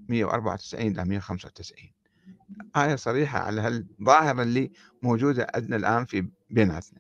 194 0.10 0.88
إلى 0.88 1.06
195 1.06 1.92
آية 2.76 2.96
صريحة 2.96 3.40
على 3.40 3.62
هالظاهرة 3.62 4.42
اللي 4.42 4.72
موجودة 5.04 5.48
عندنا 5.56 5.76
الآن 5.76 6.06
في 6.06 6.30
بيناتنا. 6.50 7.00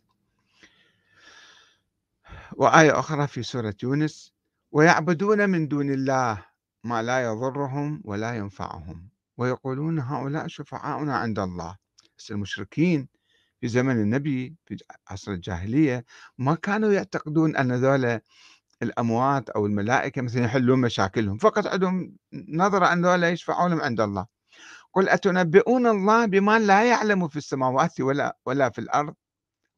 وآية 2.54 3.00
أخرى 3.00 3.28
في 3.28 3.44
سورة 3.44 3.76
يونس. 3.84 4.34
ويعبدون 4.72 5.50
من 5.50 5.68
دون 5.68 5.90
الله 5.90 6.49
ما 6.84 7.04
لا 7.04 7.24
يضرهم 7.24 8.02
ولا 8.06 8.36
ينفعهم. 8.36 9.10
ويقولون 9.38 10.00
هؤلاء 10.00 10.48
شفعاؤنا 10.48 11.18
عند 11.18 11.40
الله. 11.40 11.78
بس 12.18 12.32
المشركين 12.32 13.08
في 13.62 13.68
زمن 13.68 14.02
النبي 14.02 14.56
في 14.66 14.78
عصر 15.08 15.32
الجاهلية 15.32 16.06
ما 16.38 16.56
كانوا 16.56 16.94
يعتقدون 16.94 17.56
أن 17.56 17.72
ذولا 17.72 18.22
الأموات 18.84 19.50
أو 19.50 19.66
الملائكة 19.66 20.22
مثلا 20.22 20.46
يحلون 20.46 20.82
مشاكلهم. 20.82 21.38
فقط 21.38 21.68
عندهم 21.68 22.16
نظرة 22.34 22.94
أن 22.94 23.06
ذولا 23.06 23.30
يشفعون 23.30 23.82
عند 23.82 24.02
الله. 24.02 24.26
قل 24.94 25.10
أتنبئون 25.10 25.88
الله 25.88 26.26
بما 26.26 26.60
لا 26.60 26.84
يعلم 26.90 27.28
في 27.28 27.38
السماوات 27.38 28.02
ولا 28.02 28.38
ولا 28.46 28.70
في 28.70 28.80
الأرض؟ 28.80 29.16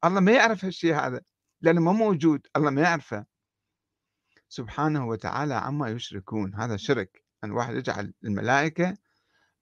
الله 0.06 0.20
ما 0.20 0.32
يعرف 0.32 0.66
هالشيء 0.66 0.96
هذا 0.96 1.22
لأنه 1.62 1.82
ما 1.82 1.92
موجود. 1.92 2.48
الله 2.56 2.70
ما 2.70 2.82
يعرفه. 2.82 3.26
سبحانه 4.52 5.08
وتعالى 5.08 5.54
عما 5.54 5.90
يشركون 5.90 6.56
هذا 6.56 6.78
شرك. 6.78 7.24
أن 7.44 7.52
واحد 7.52 7.76
يجعل 7.76 8.14
الملائكة 8.24 8.98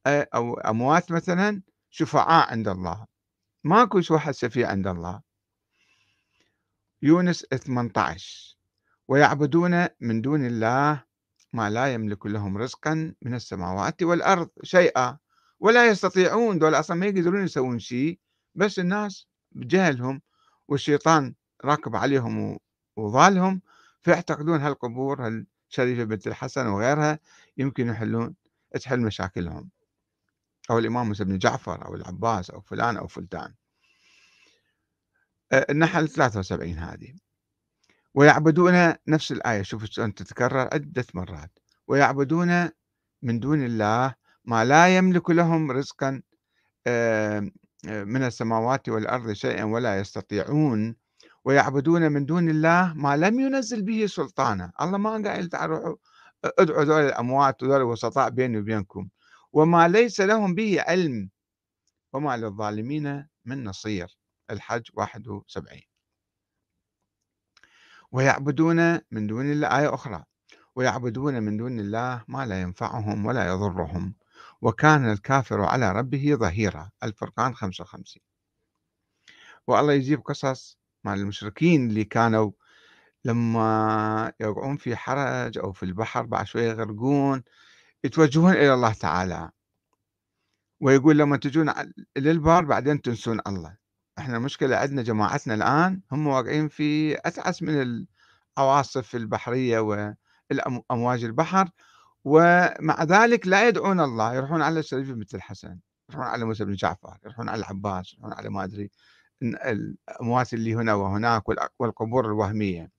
أو 0.08 0.54
أموات 0.54 1.12
مثلا 1.12 1.62
شفعاء 1.90 2.52
عند 2.52 2.68
الله. 2.68 3.06
ماكو 3.64 4.02
واحد 4.10 4.34
شفيع 4.34 4.70
عند 4.70 4.88
الله. 4.88 5.22
يونس 7.02 7.46
18 7.46 8.58
ويعبدون 9.08 9.88
من 10.00 10.22
دون 10.22 10.46
الله 10.46 11.04
ما 11.54 11.70
لا 11.70 11.94
يملك 11.94 12.26
لهم 12.26 12.58
رزقا 12.58 13.14
من 13.22 13.34
السماوات 13.34 14.04
والأرض 14.04 14.50
شيئا. 14.64 15.18
ولا 15.60 15.88
يستطيعون 15.88 16.60
دول 16.60 16.76
أصلا 16.76 16.98
ما 16.98 17.06
يقدرون 17.06 17.44
يسوون 17.44 17.80
شيء 17.80 18.20
بس 18.56 18.80
الناس 18.80 19.28
بجهلهم 19.52 20.22
والشيطان 20.68 21.36
راكب 21.66 21.96
عليهم 21.96 22.60
وضالهم. 22.96 23.62
فيعتقدون 24.02 24.62
هالقبور 24.62 25.28
هالشريفة 25.28 26.04
بنت 26.04 26.28
الحسن 26.28 26.68
وغيرها 26.68 27.20
يمكن 27.58 27.88
يحلون 27.88 28.36
تحل 28.82 29.00
مشاكلهم. 29.00 29.70
أو 30.72 30.80
الإمام 30.80 31.08
موسى 31.08 31.24
بن 31.24 31.38
جعفر 31.38 31.86
أو 31.86 31.96
العباس 31.96 32.50
أو 32.50 32.62
فلان 32.62 32.98
أو 32.98 33.08
فلتان. 33.08 33.54
النحل 35.54 36.10
73 36.10 36.78
هذه. 36.80 37.14
ويعبدون 38.14 38.94
نفس 39.08 39.32
الآية 39.32 39.62
شوفوا 39.62 39.88
شلون 39.88 40.14
تتكرر 40.14 40.70
عدة 40.74 41.06
مرات. 41.14 41.60
ويعبدون 41.88 42.70
من 43.22 43.40
دون 43.40 43.64
الله 43.66 44.16
ما 44.46 44.66
لا 44.66 44.98
يملك 44.98 45.30
لهم 45.30 45.72
رزقا 45.72 46.22
من 47.86 48.24
السماوات 48.24 48.90
والأرض 48.90 49.32
شيئا 49.32 49.64
ولا 49.64 50.00
يستطيعون 50.00 50.96
ويعبدون 51.50 52.12
من 52.12 52.26
دون 52.26 52.50
الله 52.50 52.94
ما 52.94 53.18
لم 53.18 53.40
ينزل 53.40 53.82
به 53.82 54.06
سلطانا. 54.06 54.72
الله 54.82 54.98
ما 54.98 55.12
قال 55.12 55.50
تعالوا 55.50 55.96
ادعوا 56.44 56.84
ذول 56.84 57.02
الأموات 57.02 57.64
وذول 57.64 57.78
الوسطاء 57.78 58.30
بيني 58.30 58.58
وبينكم. 58.58 59.10
وما 59.54 59.88
ليس 59.88 60.22
لهم 60.22 60.56
به 60.56 60.82
علم. 60.82 61.30
وما 62.14 62.38
للظالمين 62.38 63.28
من 63.46 63.64
نصير. 63.64 64.18
الحج 64.50 64.90
71 64.94 65.82
ويعبدون 68.12 69.02
من 69.12 69.28
دون 69.28 69.52
الله 69.52 69.80
آية 69.80 69.94
أخرى. 69.94 70.24
ويعبدون 70.76 71.44
من 71.44 71.58
دون 71.58 71.80
الله 71.80 72.24
ما 72.28 72.46
لا 72.46 72.62
ينفعهم 72.62 73.26
ولا 73.26 73.48
يضرهم. 73.48 74.16
وكان 74.62 75.12
الكافر 75.12 75.62
على 75.62 75.92
ربه 75.92 76.36
ظهيرا. 76.36 76.90
الفرقان 77.04 77.56
55 77.56 78.24
والله 79.68 79.94
يجيب 79.94 80.22
قصص 80.22 80.79
مع 81.04 81.14
المشركين 81.14 81.90
اللي 81.90 82.04
كانوا 82.04 82.52
لما 83.26 84.34
يقعون 84.40 84.78
في 84.78 84.96
حرج 84.96 85.58
أو 85.58 85.72
في 85.72 85.84
البحر 85.84 86.26
بعد 86.26 86.46
شوية 86.46 86.70
يغرقون 86.70 87.44
يتوجهون 88.04 88.52
إلى 88.54 88.74
الله 88.74 88.94
تعالى. 88.94 89.50
ويقول 90.82 91.18
لما 91.18 91.38
تجون 91.38 91.74
للبر 92.18 92.66
بعدين 92.66 93.02
تنسون 93.02 93.40
الله. 93.48 93.78
إحنا 94.20 94.38
المشكلة 94.38 94.78
عندنا 94.78 95.02
جماعتنا 95.02 95.54
الآن 95.54 96.02
هم 96.12 96.28
واقعين 96.28 96.68
في 96.68 97.18
أتعس 97.18 97.62
من 97.64 98.06
العواصف 98.58 99.16
البحرية 99.16 99.80
وأمواج 99.80 101.24
البحر 101.24 101.70
ومع 102.24 103.04
ذلك 103.04 103.48
لا 103.48 103.68
يدعون 103.68 104.00
الله. 104.00 104.34
يروحون 104.36 104.62
على 104.62 104.80
الشريف 104.80 105.12
بن 105.12 105.26
الحسن 105.34 105.80
يروحون 106.10 106.28
على 106.28 106.46
موسى 106.46 106.66
بن 106.66 106.74
جعفر 106.74 107.18
يروحون 107.24 107.50
على 107.50 107.60
العباس 107.60 108.14
يروحون 108.14 108.34
على 108.34 108.50
ما 108.50 108.64
أدري 108.64 108.92
الأموات 109.42 110.54
اللي 110.54 110.76
هنا 110.76 110.94
وهناك 110.94 111.44
والقبور 111.80 112.26
الوهمية. 112.26 112.92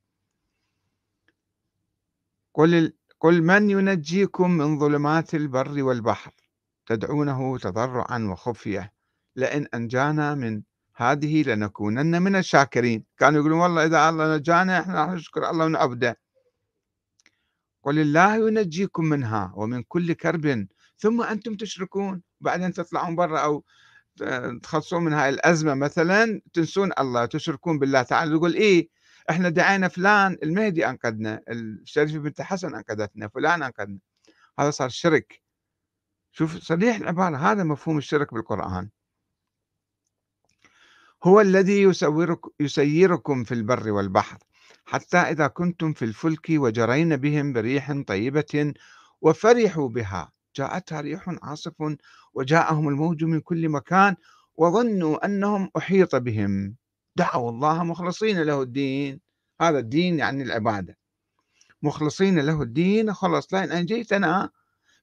قل 2.55 2.93
قل 3.21 3.43
من 3.43 3.71
ينجيكم 3.71 4.51
من 4.51 4.79
ظلمات 4.79 5.35
البر 5.35 5.83
والبحر؟ 5.83 6.35
تدعونه 6.87 7.59
تضرعا 7.59 8.19
وخفية. 8.19 8.93
لئن 9.37 9.67
أنجانا 9.75 10.35
من 10.35 10.63
هذه 10.97 11.43
لنكونن 11.43 12.23
من 12.23 12.37
الشاكرين. 12.37 13.05
كانوا 13.19 13.41
يقولون 13.41 13.61
والله 13.61 13.85
إذا 13.85 14.09
الله 14.09 14.37
نجانا 14.37 14.81
إحنا 14.81 15.05
راح 15.05 15.11
نشكر 15.11 15.51
الله 15.51 15.65
ونعبده. 15.65 16.21
قل 17.83 17.99
الله 17.99 18.49
ينجيكم 18.49 19.05
منها 19.05 19.53
ومن 19.57 19.83
كل 19.83 20.13
كرب. 20.13 20.67
ثم 20.97 21.23
أنتم 21.23 21.57
تشركون. 21.57 22.23
بعدين 22.41 22.73
تطلعون 22.73 23.17
برا 23.17 23.39
أو 23.39 23.65
تخلصون 24.62 25.05
من 25.05 25.12
هاي 25.12 25.29
الأزمة 25.29 25.75
مثلا 25.75 26.41
تنسون 26.53 26.91
الله 26.99 27.27
تشركون 27.27 27.79
بالله 27.79 28.03
تعالى 28.03 28.33
يقول 28.33 28.55
إيه 28.55 28.89
إحنا 29.31 29.49
دعينا 29.49 29.89
فلان 29.89 30.37
المهدي 30.43 30.87
أنقذنا 30.89 31.41
الشريف 31.49 32.17
بنت 32.17 32.41
حسن 32.41 32.75
أنقذتنا 32.75 33.29
فلان 33.29 33.62
أنقذنا. 33.62 33.99
هذا 34.59 34.71
صار 34.71 34.89
شرك. 34.89 35.43
شوف 36.33 36.57
صريح 36.57 36.97
العبارة 36.97 37.37
هذا 37.37 37.65
مفهوم 37.65 37.99
الشرك 37.99 38.35
بالقرآن. 38.35 38.91
هو 41.25 41.41
الذي 41.41 41.83
يسورك 41.83 42.41
يسيركم 42.61 43.45
في 43.45 43.55
البر 43.55 43.91
والبحر 43.91 44.39
حتى 44.85 45.19
إذا 45.19 45.47
كنتم 45.47 45.93
في 45.93 46.05
الفلك 46.05 46.47
وجرين 46.50 47.17
بهم 47.17 47.53
بريح 47.53 47.93
طيبة 48.07 48.75
وفرحوا 49.21 49.89
بها. 49.89 50.33
جاءتها 50.57 51.00
ريح 51.00 51.37
عاصف 51.43 51.83
وجاءهم 52.35 52.89
الموج 52.89 53.25
من 53.25 53.41
كل 53.41 53.69
مكان 53.69 54.17
وظنوا 54.57 55.25
أنهم 55.25 55.71
أحيط 55.77 56.17
بهم. 56.17 56.77
دعوا 57.17 57.51
الله 57.51 57.85
مخلصين 57.85 58.43
له 58.43 58.63
الدين. 58.63 59.21
هذا 59.61 59.79
الدين 59.79 60.19
يعني 60.19 60.43
العبادة. 60.43 60.99
مخلصين 61.83 62.39
له 62.39 62.63
الدين. 62.63 63.13
خلص 63.13 63.55
لئن 63.55 63.73
أنجيتنا 63.73 64.51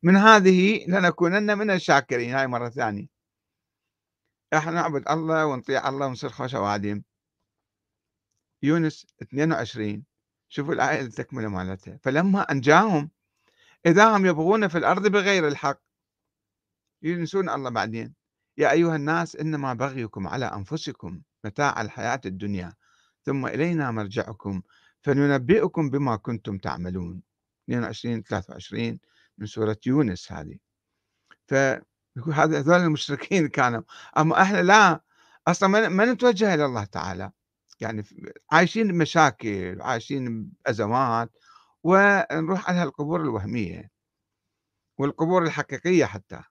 من 0.04 0.16
هذه 0.16 0.86
لنكونن 0.88 1.58
من 1.58 1.72
الشاكرين. 1.72 2.34
هاي 2.34 2.48
مرة 2.48 2.70
ثانية. 2.70 3.08
إحنا 4.54 4.72
نعبد 4.72 5.10
الله 5.10 5.46
ونطيع 5.46 5.90
الله 5.90 6.08
ونصير 6.08 6.30
خوش 6.30 6.54
وادم 6.54 7.04
يونس 8.64 9.06
22 9.22 10.04
شوفوا 10.50 10.74
الآية 10.74 11.02
التكملة 11.02 11.48
مالتها. 11.50 12.00
فلما 12.04 12.42
أنجاهم 12.52 13.12
إذا 13.86 14.18
هم 14.18 14.26
يبغون 14.26 14.68
في 14.68 14.78
الأرض 14.78 15.08
بغير 15.08 15.48
الحق. 15.48 15.87
ينسون 17.02 17.50
الله 17.50 17.70
بعدين. 17.70 18.14
يا 18.58 18.72
أيها 18.72 18.96
الناس 18.96 19.36
إنما 19.36 19.74
بغيكم 19.74 20.28
على 20.28 20.46
أنفسكم 20.46 21.22
متاع 21.46 21.82
الحياة 21.82 22.22
الدنيا 22.26 22.74
ثم 23.26 23.46
إلينا 23.46 23.92
مرجعكم 23.92 24.62
فننبئكم 25.02 25.90
بما 25.90 26.16
كنتم 26.16 26.58
تعملون. 26.58 27.22
22 27.70 28.24
23 28.24 29.00
من 29.38 29.46
سورة 29.46 29.78
يونس 29.86 30.32
هذه. 30.32 30.58
فهذا 31.48 32.60
هذول 32.60 32.76
المشركين 32.82 33.48
كانوا. 33.58 33.82
أما 34.18 34.42
إحنا 34.42 34.64
لا 34.64 35.02
أصلا 35.48 35.90
ما 35.90 36.06
نتوجه 36.06 36.54
إلى 36.54 36.66
الله 36.66 36.84
تعالى. 36.86 37.32
يعني 37.80 38.04
عايشين 38.52 38.88
بمشاكل 38.88 39.82
عايشين 39.82 40.44
بأزمات 40.66 41.32
ونروح 41.84 42.70
على 42.70 42.84
القبور 42.84 43.22
الوهمية 43.22 43.92
والقبور 44.98 45.44
الحقيقية 45.44 46.06
حتى. 46.06 46.42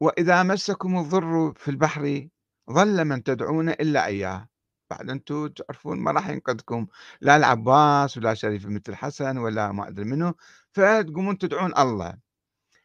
وإذا 0.00 0.42
مسكم 0.42 0.98
الضر 0.98 1.52
في 1.56 1.70
البحر 1.70 2.28
ظل 2.70 3.04
من 3.04 3.22
تدعون 3.22 3.68
إلا 3.68 4.06
إياه. 4.06 4.48
بعد 4.90 5.10
أنتم 5.10 5.48
تعرفون 5.48 5.98
ما 5.98 6.10
راح 6.10 6.28
ينقذكم 6.28 6.86
لا 7.20 7.36
العباس 7.36 8.16
ولا 8.16 8.34
شريف 8.34 8.66
مثل 8.66 8.82
الحسن 8.88 9.38
ولا 9.38 9.72
ما 9.72 9.88
أدري 9.88 10.04
منه 10.04 10.34
فتقومون 10.72 11.38
تدعون 11.38 11.78
الله. 11.78 12.18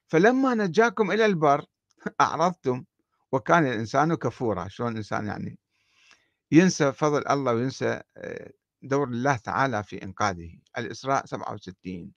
فلما 0.08 0.54
نجاكم 0.56 1.12
إلى 1.12 1.26
البر 1.26 1.66
أعرضتم 2.22 2.84
وكان 3.32 3.66
الإنسان 3.66 4.16
كفورا. 4.16 4.68
شلون 4.68 4.92
الإنسان 4.92 5.28
يعني 5.28 5.60
ينسى 6.52 6.92
فضل 6.92 7.28
الله 7.28 7.54
وينسى 7.54 8.02
آه، 8.18 8.52
دور 8.82 9.08
الله 9.08 9.36
تعالى 9.38 9.84
في 9.84 10.04
إنقاذه. 10.04 10.60
الإسراء 10.78 11.26
67 11.26 12.12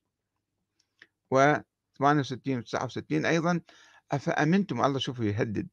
و 1.31 1.55
68 1.99 2.59
و 2.59 2.63
69 2.63 3.27
أيضا 3.27 3.61
أفأمنتم 4.13 4.85
الله 4.85 4.99
شوفوا 4.99 5.25
يهدد 5.25 5.69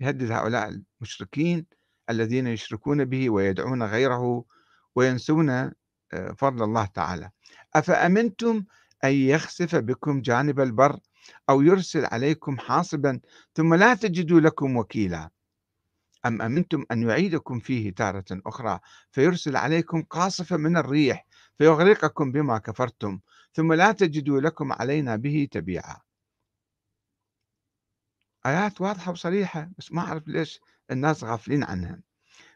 يهدد 0.00 0.30
هؤلاء 0.30 0.68
المشركين 1.00 1.66
الذين 2.10 2.46
يشركون 2.46 3.04
به 3.04 3.30
ويدعون 3.30 3.82
غيره 3.82 4.44
وينسون 4.94 5.50
آه، 5.50 6.32
فضل 6.38 6.64
الله 6.64 6.86
تعالى. 6.86 7.30
أفأمنتم 7.74 8.64
أن 9.04 9.12
يخسف 9.12 9.76
بكم 9.76 10.20
جانب 10.20 10.60
البر 10.60 10.98
أو 11.50 11.62
يرسل 11.62 12.04
عليكم 12.04 12.58
حاصبا 12.58 13.20
ثم 13.54 13.74
لا 13.74 13.94
تجدوا 13.94 14.40
لكم 14.40 14.76
وكيلا؟ 14.76 15.30
أم 16.26 16.42
أمنتم 16.42 16.84
أن 16.92 17.08
يعيدكم 17.08 17.58
فيه 17.60 17.94
تارة 17.94 18.24
أخرى 18.30 18.80
فيرسل 19.10 19.56
عليكم 19.56 20.02
قاصفة 20.02 20.56
من 20.56 20.76
الريح 20.76 21.26
فيغرقكم 21.58 22.32
بما 22.32 22.58
كفرتم 22.58 23.20
ثم 23.52 23.72
لا 23.72 23.92
تجدوا 23.92 24.40
لكم 24.40 24.72
علينا 24.72 25.16
به 25.16 25.48
تبيعا؟ 25.50 25.96
آيات 28.46 28.80
واضحة 28.80 29.12
وصريحة 29.12 29.70
بس 29.78 29.92
ما 29.92 30.00
أعرف 30.00 30.28
ليش 30.28 30.60
الناس 30.90 31.24
غافلين 31.24 31.64
عنها. 31.64 32.00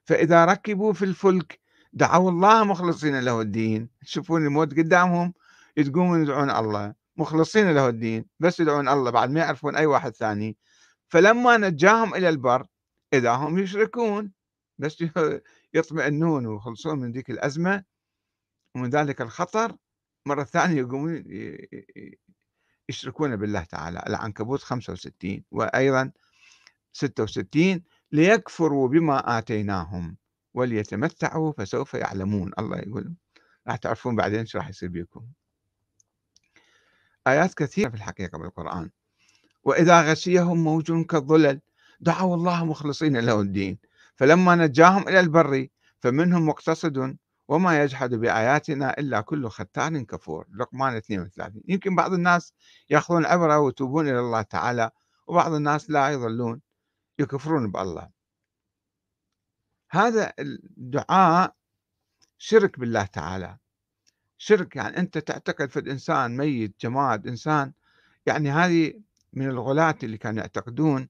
فإذا 0.04 0.44
ركبوا 0.44 0.92
في 0.92 1.04
الفلك 1.04 1.60
دعوا 1.92 2.30
الله 2.30 2.64
مخلصين 2.64 3.20
له 3.20 3.40
الدين. 3.40 3.88
تشوفون 4.00 4.46
الموت 4.46 4.72
قدامهم 4.78 5.34
يتقومون 5.76 6.22
يدعون 6.22 6.50
الله. 6.50 6.94
مخلصين 7.16 7.74
له 7.74 7.88
الدين 7.88 8.24
بس 8.40 8.60
يدعون 8.60 8.88
الله 8.88 9.10
بعد 9.10 9.30
ما 9.30 9.40
يعرفون 9.40 9.76
أي 9.76 9.86
واحد 9.86 10.14
ثاني. 10.16 10.56
فلما 11.08 11.56
نجاهم 11.56 12.14
إلى 12.14 12.28
البر 12.28 12.66
إذا 13.12 13.30
هم 13.30 13.58
يشركون 13.58 14.32
بس 14.78 15.04
يطمئنون 15.74 16.46
ويخلصون 16.46 16.98
من 16.98 17.12
ذيك 17.12 17.30
الأزمة 17.30 17.84
ومن 18.74 18.90
ذلك 18.90 19.20
الخطر 19.20 19.76
مرة 20.26 20.44
ثانية 20.44 20.78
يقومون 20.78 21.24
يشركون 22.88 23.36
بالله 23.36 23.64
تعالى 23.64 24.04
العنكبوت 24.06 24.62
65 24.62 25.42
وأيضا 25.50 26.10
66 26.92 27.82
ليكفروا 28.12 28.88
بما 28.88 29.38
آتيناهم 29.38 30.16
وليتمتعوا 30.54 31.52
فسوف 31.58 31.94
يعلمون 31.94 32.52
الله 32.58 32.78
يقول 32.78 33.14
راح 33.68 33.76
تعرفون 33.76 34.16
بعدين 34.16 34.38
إيش 34.38 34.56
راح 34.56 34.68
يصير 34.68 34.88
بكم 34.88 35.26
آيات 37.26 37.54
كثيرة 37.54 37.88
في 37.88 37.94
الحقيقة 37.94 38.38
بالقرآن. 38.38 38.90
وإذا 39.64 40.10
غشيهم 40.10 40.64
موج 40.64 41.06
كالظلل 41.06 41.60
دعوا 42.00 42.36
الله 42.36 42.64
مخلصين 42.64 43.16
له 43.16 43.40
الدين. 43.40 43.78
فلما 44.16 44.54
نجاهم 44.54 45.08
إلى 45.08 45.20
البر 45.20 45.68
فمنهم 46.00 46.48
مقتصد 46.48 47.16
وما 47.48 47.82
يجحد 47.82 48.14
بآياتنا 48.14 48.98
إلا 48.98 49.20
كل 49.20 49.48
ختان 49.48 50.04
كفور. 50.04 50.46
لقمان 50.54 50.96
32 50.96 51.62
يمكن 51.68 51.96
بعض 51.96 52.12
الناس 52.12 52.52
يأخذون 52.90 53.26
عبرة 53.26 53.58
ويتوبون 53.58 54.08
إلى 54.08 54.20
الله 54.20 54.42
تعالى 54.42 54.90
وبعض 55.26 55.52
الناس 55.52 55.90
لا 55.90 56.10
يظلون 56.10 56.60
يكفرون 57.18 57.70
بالله. 57.70 58.10
هذا 59.90 60.32
الدعاء 60.38 61.54
شرك 62.38 62.78
بالله 62.78 63.04
تعالى. 63.04 63.58
شرك 64.38 64.76
يعني 64.76 64.96
أنت 64.96 65.18
تعتقد 65.18 65.70
في 65.70 65.78
الإنسان 65.78 66.36
ميت 66.36 66.74
جماد 66.80 67.26
إنسان. 67.26 67.72
يعني 68.26 68.50
هذه 68.50 68.94
من 69.32 69.48
الغلاة 69.48 69.94
اللي 70.02 70.18
كانوا 70.18 70.40
يعتقدون 70.40 71.08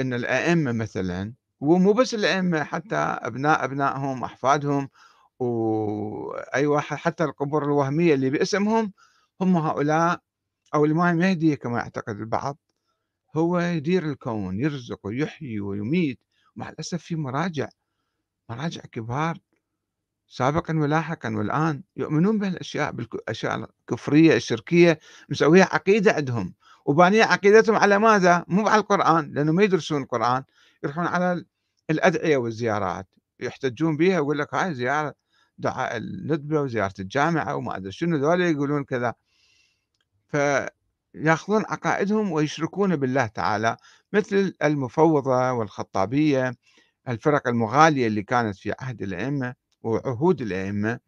أن 0.00 0.14
الأئمة 0.14 0.72
مثلا 0.72 1.32
ومو 1.60 1.92
بس 1.92 2.14
الأئمة 2.14 2.64
حتى 2.64 2.96
أبناء 2.96 3.64
أبنائهم 3.64 4.24
أحفادهم 4.24 4.88
وأي 5.40 6.66
واحد 6.66 6.96
حتى 6.96 7.24
القبور 7.24 7.64
الوهمية 7.64 8.14
اللي 8.14 8.30
باسمهم 8.30 8.92
هم 9.40 9.56
هؤلاء 9.56 10.20
أو 10.74 10.84
الإمام 10.84 11.14
المهدي 11.14 11.56
كما 11.56 11.78
يعتقد 11.78 12.16
البعض 12.16 12.58
هو 13.36 13.58
يدير 13.60 14.10
الكون 14.10 14.60
يرزق 14.60 15.00
ويحيي 15.06 15.60
ويميت. 15.60 16.20
مع 16.56 16.68
الأسف 16.68 17.02
في 17.02 17.16
مراجع 17.16 17.68
مراجع 18.50 18.80
كبار. 18.80 19.38
سابقا 20.28 20.78
ولاحقا 20.78 21.36
والآن 21.36 21.82
يؤمنون 21.96 22.38
بهالأشياء 22.38 22.92
بالأشياء 22.92 23.56
الكفرية 23.56 24.36
الشركية 24.36 24.98
مسويها 25.28 25.64
عقيدة 25.64 26.12
عندهم. 26.12 26.54
وبانية 26.86 27.24
عقيدتهم 27.24 27.76
على 27.76 27.98
ماذا؟ 27.98 28.44
مو 28.48 28.68
على 28.68 28.80
القرآن 28.80 29.32
لأنه 29.32 29.52
ما 29.52 29.62
يدرسون 29.62 30.02
القرآن. 30.02 30.44
يروحون 30.84 31.06
على 31.06 31.44
الأدعية 31.90 32.36
والزيارات. 32.36 33.08
يحتجون 33.40 33.96
بها 33.96 34.20
ويقول 34.20 34.38
لك 34.38 34.54
هاي 34.54 34.74
زيارة 34.74 35.14
دعاء 35.58 35.96
الندبة 35.96 36.60
وزيارة 36.60 36.94
الجامعة 36.98 37.56
وما 37.56 37.76
أدري 37.76 37.92
شنو 37.92 38.16
ذولا 38.16 38.50
يقولون 38.50 38.84
كذا. 38.84 39.14
فيأخذون 40.28 41.64
عقائدهم 41.68 42.32
ويشركون 42.32 42.96
بالله 42.96 43.26
تعالى 43.26 43.76
مثل 44.12 44.54
المفوضة 44.62 45.52
والخطابية 45.52 46.56
الفرق 47.08 47.48
المغالية 47.48 48.06
اللي 48.06 48.22
كانت 48.22 48.56
في 48.56 48.74
عهد 48.80 49.02
الأئمة 49.02 49.54
وعهود 49.82 50.40
الأئمة. 50.42 51.00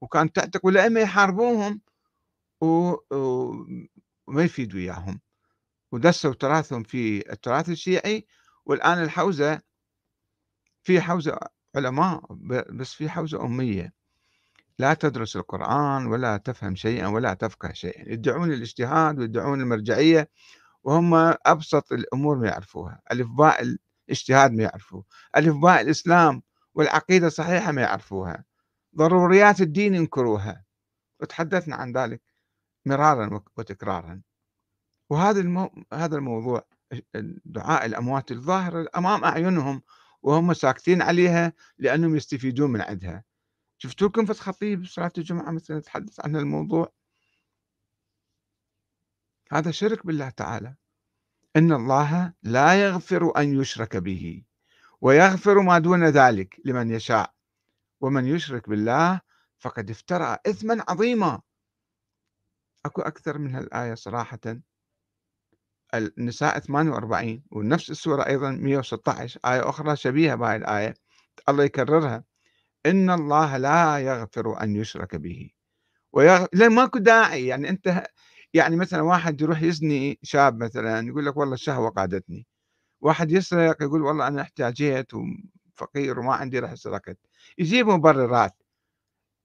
وكانت 0.00 0.36
تعتقد 0.36 0.66
الأئمة 0.68 1.00
يحاربوهم 1.00 1.80
وما 2.60 4.42
يفيد 4.44 4.74
وياهم. 4.74 5.20
ودسوا 5.92 6.34
تراثهم 6.34 6.82
في 6.82 7.32
التراث 7.32 7.68
الشيعي 7.68 8.26
والآن 8.66 9.02
الحوزة 9.02 9.60
في 10.82 11.00
حوزة 11.00 11.38
علماء 11.76 12.22
بس 12.72 12.92
في 12.94 13.08
حوزة 13.10 13.44
أمية. 13.44 13.92
لا 14.78 14.94
تدرس 14.94 15.36
القرآن 15.36 16.06
ولا 16.06 16.36
تفهم 16.36 16.74
شيئا 16.74 17.06
ولا 17.06 17.34
تفقه 17.34 17.72
شيئا. 17.72 18.12
يدعون 18.12 18.52
الاجتهاد 18.52 19.18
ويدعون 19.18 19.60
المرجعية 19.60 20.30
وهم 20.84 21.14
أبسط 21.46 21.92
الأمور 21.92 22.38
ما 22.38 22.46
يعرفوها. 22.48 23.00
ألف 23.12 23.28
باء 23.28 23.76
الاجتهاد 24.08 24.52
ما 24.52 24.62
يعرفوه. 24.62 25.04
ألف 25.36 25.56
باء 25.56 25.80
الإسلام 25.80 26.42
والعقيدة 26.74 27.26
الصحيحة 27.26 27.72
ما 27.72 27.82
يعرفوها. 27.82 28.44
ضروريات 28.96 29.60
الدين 29.60 29.94
ينكروها. 29.94 30.64
وتحدثنا 31.20 31.76
عن 31.76 31.92
ذلك 31.92 32.22
مرارا 32.86 33.40
وتكرارا. 33.56 34.20
وهذا 35.10 35.40
المو... 35.40 35.70
هذا 35.92 36.16
الموضوع 36.16 36.66
دعاء 37.44 37.86
الأموات 37.86 38.30
الظاهرة 38.30 38.88
أمام 38.96 39.24
أعينهم 39.24 39.82
وهم 40.26 40.52
ساكتين 40.52 41.02
عليها 41.02 41.52
لأنهم 41.78 42.16
يستفيدون 42.16 42.70
من 42.70 42.80
عندها. 42.80 43.24
شفتوا 43.78 44.08
لكم 44.08 44.26
في 44.26 44.34
خطيب 44.34 44.84
صلاة 44.86 45.12
الجمعة 45.18 45.50
مثلا 45.50 45.76
يتحدث 45.76 46.20
عن 46.20 46.36
الموضوع؟ 46.36 46.92
هذا 49.52 49.70
شرك 49.70 50.06
بالله 50.06 50.28
تعالى. 50.28 50.74
إن 51.56 51.72
الله 51.72 52.32
لا 52.42 52.84
يغفر 52.84 53.32
أن 53.36 53.60
يشرك 53.60 53.96
به 53.96 54.42
ويغفر 55.00 55.60
ما 55.60 55.78
دون 55.78 56.04
ذلك 56.04 56.60
لمن 56.64 56.90
يشاء. 56.90 57.34
ومن 58.00 58.26
يشرك 58.26 58.68
بالله 58.68 59.20
فقد 59.58 59.90
افترى 59.90 60.38
إثما 60.46 60.84
عظيما. 60.88 61.42
أكو 62.86 63.02
أكثر 63.02 63.38
من 63.38 63.54
هالآية 63.54 63.94
صراحة. 63.94 64.60
النساء 65.94 66.58
48 66.58 67.42
ونفس 67.50 67.90
السورة 67.90 68.26
أيضا 68.26 68.50
116 68.50 69.40
آية 69.44 69.68
أخرى 69.68 69.96
شبيهة 69.96 70.34
بهذه 70.34 70.56
الآية. 70.56 70.94
الله 71.48 71.64
يكررها. 71.64 72.24
إن 72.86 73.10
الله 73.10 73.56
لا 73.56 73.98
يغفر 73.98 74.62
أن 74.62 74.76
يشرك 74.76 75.16
به. 75.16 75.50
ويغ... 76.12 76.46
لا 76.52 76.68
ماكو 76.68 76.98
داعي 76.98 77.46
يعني 77.46 77.68
أنت 77.70 78.08
يعني 78.54 78.76
مثلا 78.76 79.02
واحد 79.02 79.40
يروح 79.40 79.62
يزني 79.62 80.18
شاب 80.22 80.64
مثلا 80.64 81.08
يقول 81.08 81.26
لك 81.26 81.36
والله 81.36 81.54
الشهوة 81.54 81.90
قادتني. 81.90 82.46
واحد 83.02 83.32
يسرق 83.32 83.82
يقول 83.82 84.02
والله 84.02 84.28
أنا 84.28 84.42
احتاجيت 84.42 85.08
وفقير 85.14 86.20
وما 86.20 86.34
عندي 86.34 86.58
رح 86.60 86.74
سرقت. 86.74 87.18
يجيب 87.58 87.88
مبررات. 87.88 88.54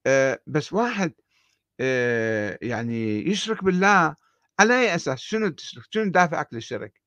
أه 0.06 0.40
بس 0.46 0.72
واحد 0.72 1.12
أه 1.80 2.58
يعني 2.62 3.28
يشرك 3.30 3.64
بالله 3.64 4.16
على 4.62 4.80
أي 4.80 4.94
أساس؟ 4.94 5.18
شنو 5.18 5.48
تشرك 5.48 5.84
شنو 5.90 6.10
دافعك 6.10 6.48
للشرك 6.54 7.02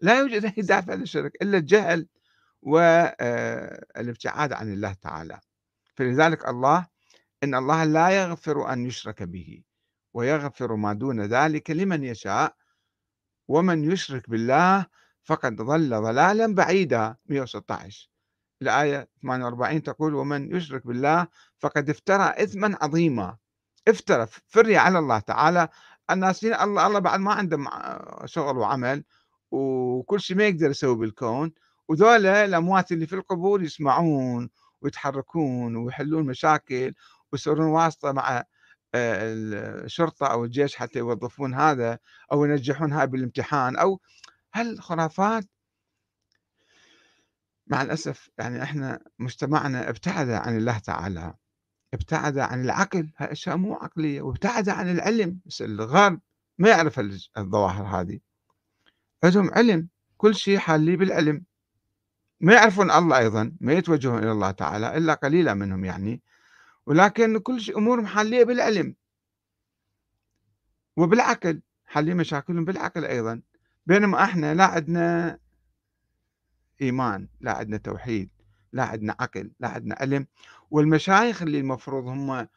لا 0.00 0.18
يوجد 0.18 0.44
أي 0.44 0.62
دافع 0.62 0.94
للشرك 0.94 1.32
إلا 1.42 1.58
الجهل 1.58 2.08
والابتعاد 2.62 4.52
آه، 4.52 4.56
عن 4.56 4.72
الله 4.72 4.92
تعالى. 4.92 5.40
فلذلك 5.94 6.48
الله 6.48 6.86
إن 7.42 7.54
الله 7.54 7.84
لا 7.84 8.10
يغفر 8.10 8.72
أن 8.72 8.86
يشرك 8.86 9.22
به 9.22 9.62
ويغفر 10.14 10.76
ما 10.76 10.92
دون 10.92 11.20
ذلك 11.20 11.70
لمن 11.70 12.04
يشاء 12.04 12.56
ومن 13.48 13.92
يشرك 13.92 14.30
بالله 14.30 14.86
فقد 15.22 15.56
ضل 15.56 16.02
ضلالا 16.02 16.54
بعيدا. 16.54 17.16
116 17.26 18.10
الآية 18.62 19.08
48 19.22 19.82
تقول 19.82 20.14
ومن 20.14 20.56
يشرك 20.56 20.86
بالله 20.86 21.26
فقد 21.58 21.90
افترى 21.90 22.34
إثما 22.44 22.78
عظيما. 22.80 23.36
افترى 23.88 24.26
فري 24.46 24.76
على 24.76 24.98
الله 24.98 25.18
تعالى 25.18 25.68
الناس 26.10 26.44
الله 26.44 26.86
الله 26.86 26.98
بعد 26.98 27.20
ما 27.20 27.32
عندهم 27.32 27.68
شغل 28.24 28.56
وعمل 28.58 29.04
وكل 29.50 30.20
شيء 30.20 30.36
ما 30.36 30.44
يقدر 30.44 30.70
يسوي 30.70 30.96
بالكون 30.96 31.52
وذولا 31.88 32.44
الأموات 32.44 32.92
اللي 32.92 33.06
في 33.06 33.14
القبور 33.14 33.62
يسمعون 33.62 34.50
ويتحركون 34.80 35.76
ويحلون 35.76 36.26
مشاكل 36.26 36.94
ويصيرون 37.32 37.66
واسطة 37.66 38.12
مع 38.12 38.44
آه، 38.94 39.34
الشرطة 39.84 40.26
أو 40.26 40.44
الجيش 40.44 40.76
حتى 40.76 40.98
يوظفون 40.98 41.54
هذا 41.54 41.98
أو 42.32 42.44
ينجحون 42.44 42.92
هاي 42.92 43.06
بالامتحان 43.06 43.76
أو 43.76 44.00
هالخرافات. 44.54 45.44
مع 47.66 47.82
الأسف 47.82 48.30
يعني 48.38 48.62
إحنا 48.62 49.00
مجتمعنا 49.18 49.88
ابتعد 49.88 50.28
عن 50.30 50.56
الله 50.56 50.78
تعالى. 50.78 51.34
ابتعد 51.94 52.38
عن 52.38 52.64
العقل 52.64 53.10
هاي 53.16 53.32
أشياء 53.32 53.56
مو 53.56 53.74
عقلية 53.74 54.22
وابتعد 54.22 54.68
عن 54.68 54.90
العلم. 54.90 55.38
بس 55.46 55.62
الغرب 55.62 56.20
ما 56.58 56.68
يعرف 56.68 57.00
الظواهر 57.38 58.00
هذه. 58.00 58.20
عندهم 59.24 59.50
علم 59.54 59.88
كل 60.16 60.34
شيء 60.34 60.58
حالي 60.58 60.96
بالعلم. 60.96 61.44
ما 62.40 62.54
يعرفون 62.54 62.90
الله 62.90 63.18
أيضا 63.18 63.52
ما 63.60 63.72
يتوجهون 63.72 64.18
إلى 64.18 64.32
الله 64.32 64.50
تعالى 64.50 64.96
إلا 64.96 65.14
قليلا 65.14 65.54
منهم 65.54 65.84
يعني. 65.84 66.22
ولكن 66.86 67.38
كل 67.38 67.60
شيء 67.60 67.78
أمورهم 67.78 68.06
حالية 68.06 68.44
بالعلم. 68.44 68.94
وبالعقل 70.96 71.60
حالين 71.86 72.16
مشاكلهم 72.16 72.64
بالعقل 72.64 73.04
أيضا. 73.04 73.42
بينما 73.86 74.24
إحنا 74.24 74.54
لا 74.54 74.64
عندنا 74.64 75.38
إيمان 76.82 77.28
لا 77.40 77.52
عندنا 77.52 77.76
توحيد. 77.76 78.33
لا 78.74 78.84
عندنا 78.84 79.16
عقل 79.20 79.50
لا 79.60 79.68
عندنا 79.68 79.96
علم 80.00 80.26
والمشايخ 80.70 81.42
اللي 81.42 81.58
المفروض 81.60 82.04
هم 82.06 82.48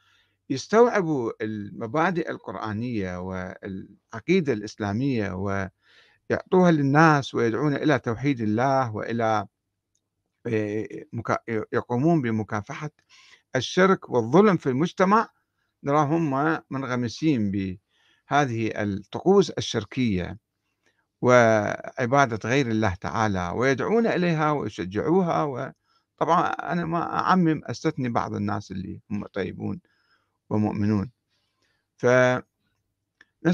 يستوعبوا 0.50 1.32
المبادئ 1.42 2.32
القرآنية 2.32 3.18
والعقيدة 3.18 4.54
الإسلامية 4.54 5.32
ويعطوها 5.32 6.72
للناس 6.72 7.36
ويدعون 7.36 7.76
إلى 7.76 8.00
توحيد 8.00 8.42
الله 8.42 8.96
وإلى 8.96 9.48
آه، 10.48 10.88
يقومون 11.74 12.22
بمكافحة 12.22 12.90
الشرك 13.56 14.10
والظلم 14.10 14.58
في 14.58 14.70
المجتمع 14.70 15.30
نراهم 15.84 16.62
منغمسين 16.70 17.52
بهذه 17.52 18.72
الطقوس 18.84 19.50
الشركية 19.50 20.38
وعبادة 21.22 22.50
غير 22.50 22.68
الله 22.68 22.96
تعالى 22.96 23.52
ويدعون 23.56 24.08
إليها 24.08 24.52
ويشجعوها 24.52 25.44
وطبعا 26.18 26.48
أنا 26.48 26.86
ما 26.86 27.20
أعمم 27.20 27.62
أستثني 27.66 28.10
بعض 28.10 28.36
الناس 28.36 28.72
اللي 28.72 29.02
هم 29.12 29.26
طيبون 29.26 29.80
ومؤمنون. 30.50 31.12
فنسأل 31.98 32.46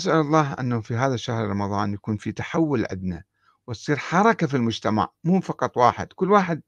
الله 0.07 0.53
أنه 0.53 0.81
في 0.81 0.95
هذا 0.95 1.13
الشهر 1.13 1.47
رمضان 1.47 1.93
يكون 1.93 2.17
في 2.17 2.31
تحول 2.31 2.85
عندنا 2.91 3.23
وتصير 3.67 3.97
حركة 3.97 4.47
في 4.47 4.57
المجتمع 4.57 5.09
مو 5.23 5.41
فقط 5.41 5.77
واحد. 5.77 6.13
كل 6.13 6.31
واحد 6.31 6.61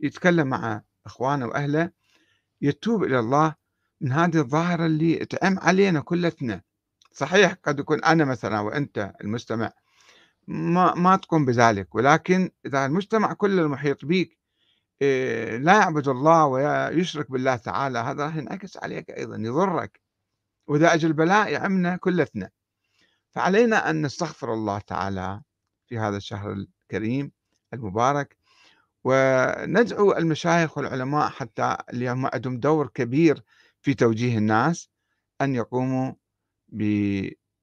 يتكلم 0.00 0.46
مع 0.46 0.82
إخوانه 1.06 1.46
وأهله 1.46 1.90
يتوب 2.60 3.04
إلى 3.04 3.18
الله 3.18 3.54
من 4.00 4.12
هذه 4.12 4.38
الظاهرة 4.38 4.86
اللي 4.86 5.16
تعم 5.24 5.58
علينا 5.58 6.00
كلتنا 6.00 6.62
صحيح 7.12 7.52
قد 7.52 7.78
يكون 7.78 8.04
أنا 8.04 8.24
مثلا 8.24 8.60
وأنت 8.60 9.12
المستمع 9.20 9.72
ما 10.48 10.94
ما 10.94 11.16
تقوم 11.16 11.44
بذلك 11.44 11.94
ولكن 11.94 12.50
إذا 12.66 12.86
المجتمع 12.86 13.32
كله 13.32 13.62
المحيط 13.62 14.04
بك 14.04 14.38
آه، 15.02 15.56
لا 15.56 15.72
يعبد 15.72 16.08
الله 16.08 16.46
ويشرك 16.46 17.30
بالله 17.30 17.56
تعالى 17.56 17.98
هذا 17.98 18.24
راح 18.24 18.36
ينعكس 18.36 18.76
عليك 18.76 19.10
أيضا 19.10 19.36
يضرك. 19.36 20.00
وإذا 20.68 20.94
أجى 20.94 21.06
البلاء 21.06 21.52
يعمنا 21.52 21.96
كلتنا. 21.96 22.50
فعلينا 23.30 23.90
أن 23.90 24.02
نستغفر 24.02 24.54
الله 24.54 24.78
تعالى 24.78 25.42
في 25.86 25.98
هذا 25.98 26.16
الشهر 26.16 26.52
الكريم 26.52 27.32
المبارك 27.74 28.36
وندعو 29.04 30.12
المشايخ 30.12 30.78
والعلماء 30.78 31.28
حتى 31.28 31.76
اللي 31.90 32.10
هم 32.12 32.26
عندهم 32.26 32.60
دور 32.60 32.88
كبير 32.88 33.42
في 33.82 33.94
توجيه 33.94 34.38
الناس 34.38 34.90
أن 35.40 35.54
يقوموا 35.54 36.12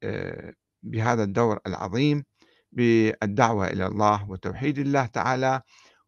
آه، 0.03 0.53
بهذا 0.83 1.23
الدور 1.23 1.59
العظيم 1.67 2.25
بالدعوة 2.71 3.67
إلى 3.67 3.87
الله 3.87 4.29
وتوحيد 4.29 4.79
الله 4.79 5.05
تعالى 5.05 5.61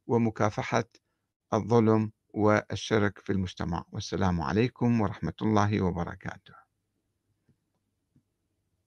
ومكافحة 0.07 0.83
الظلم 1.53 2.11
والشرك 2.33 3.19
في 3.19 3.31
المجتمع. 3.31 3.85
والسلام 3.91 4.41
عليكم 4.41 5.01
ورحمة 5.01 5.33
الله 5.41 5.81
وبركاته. 5.81 6.60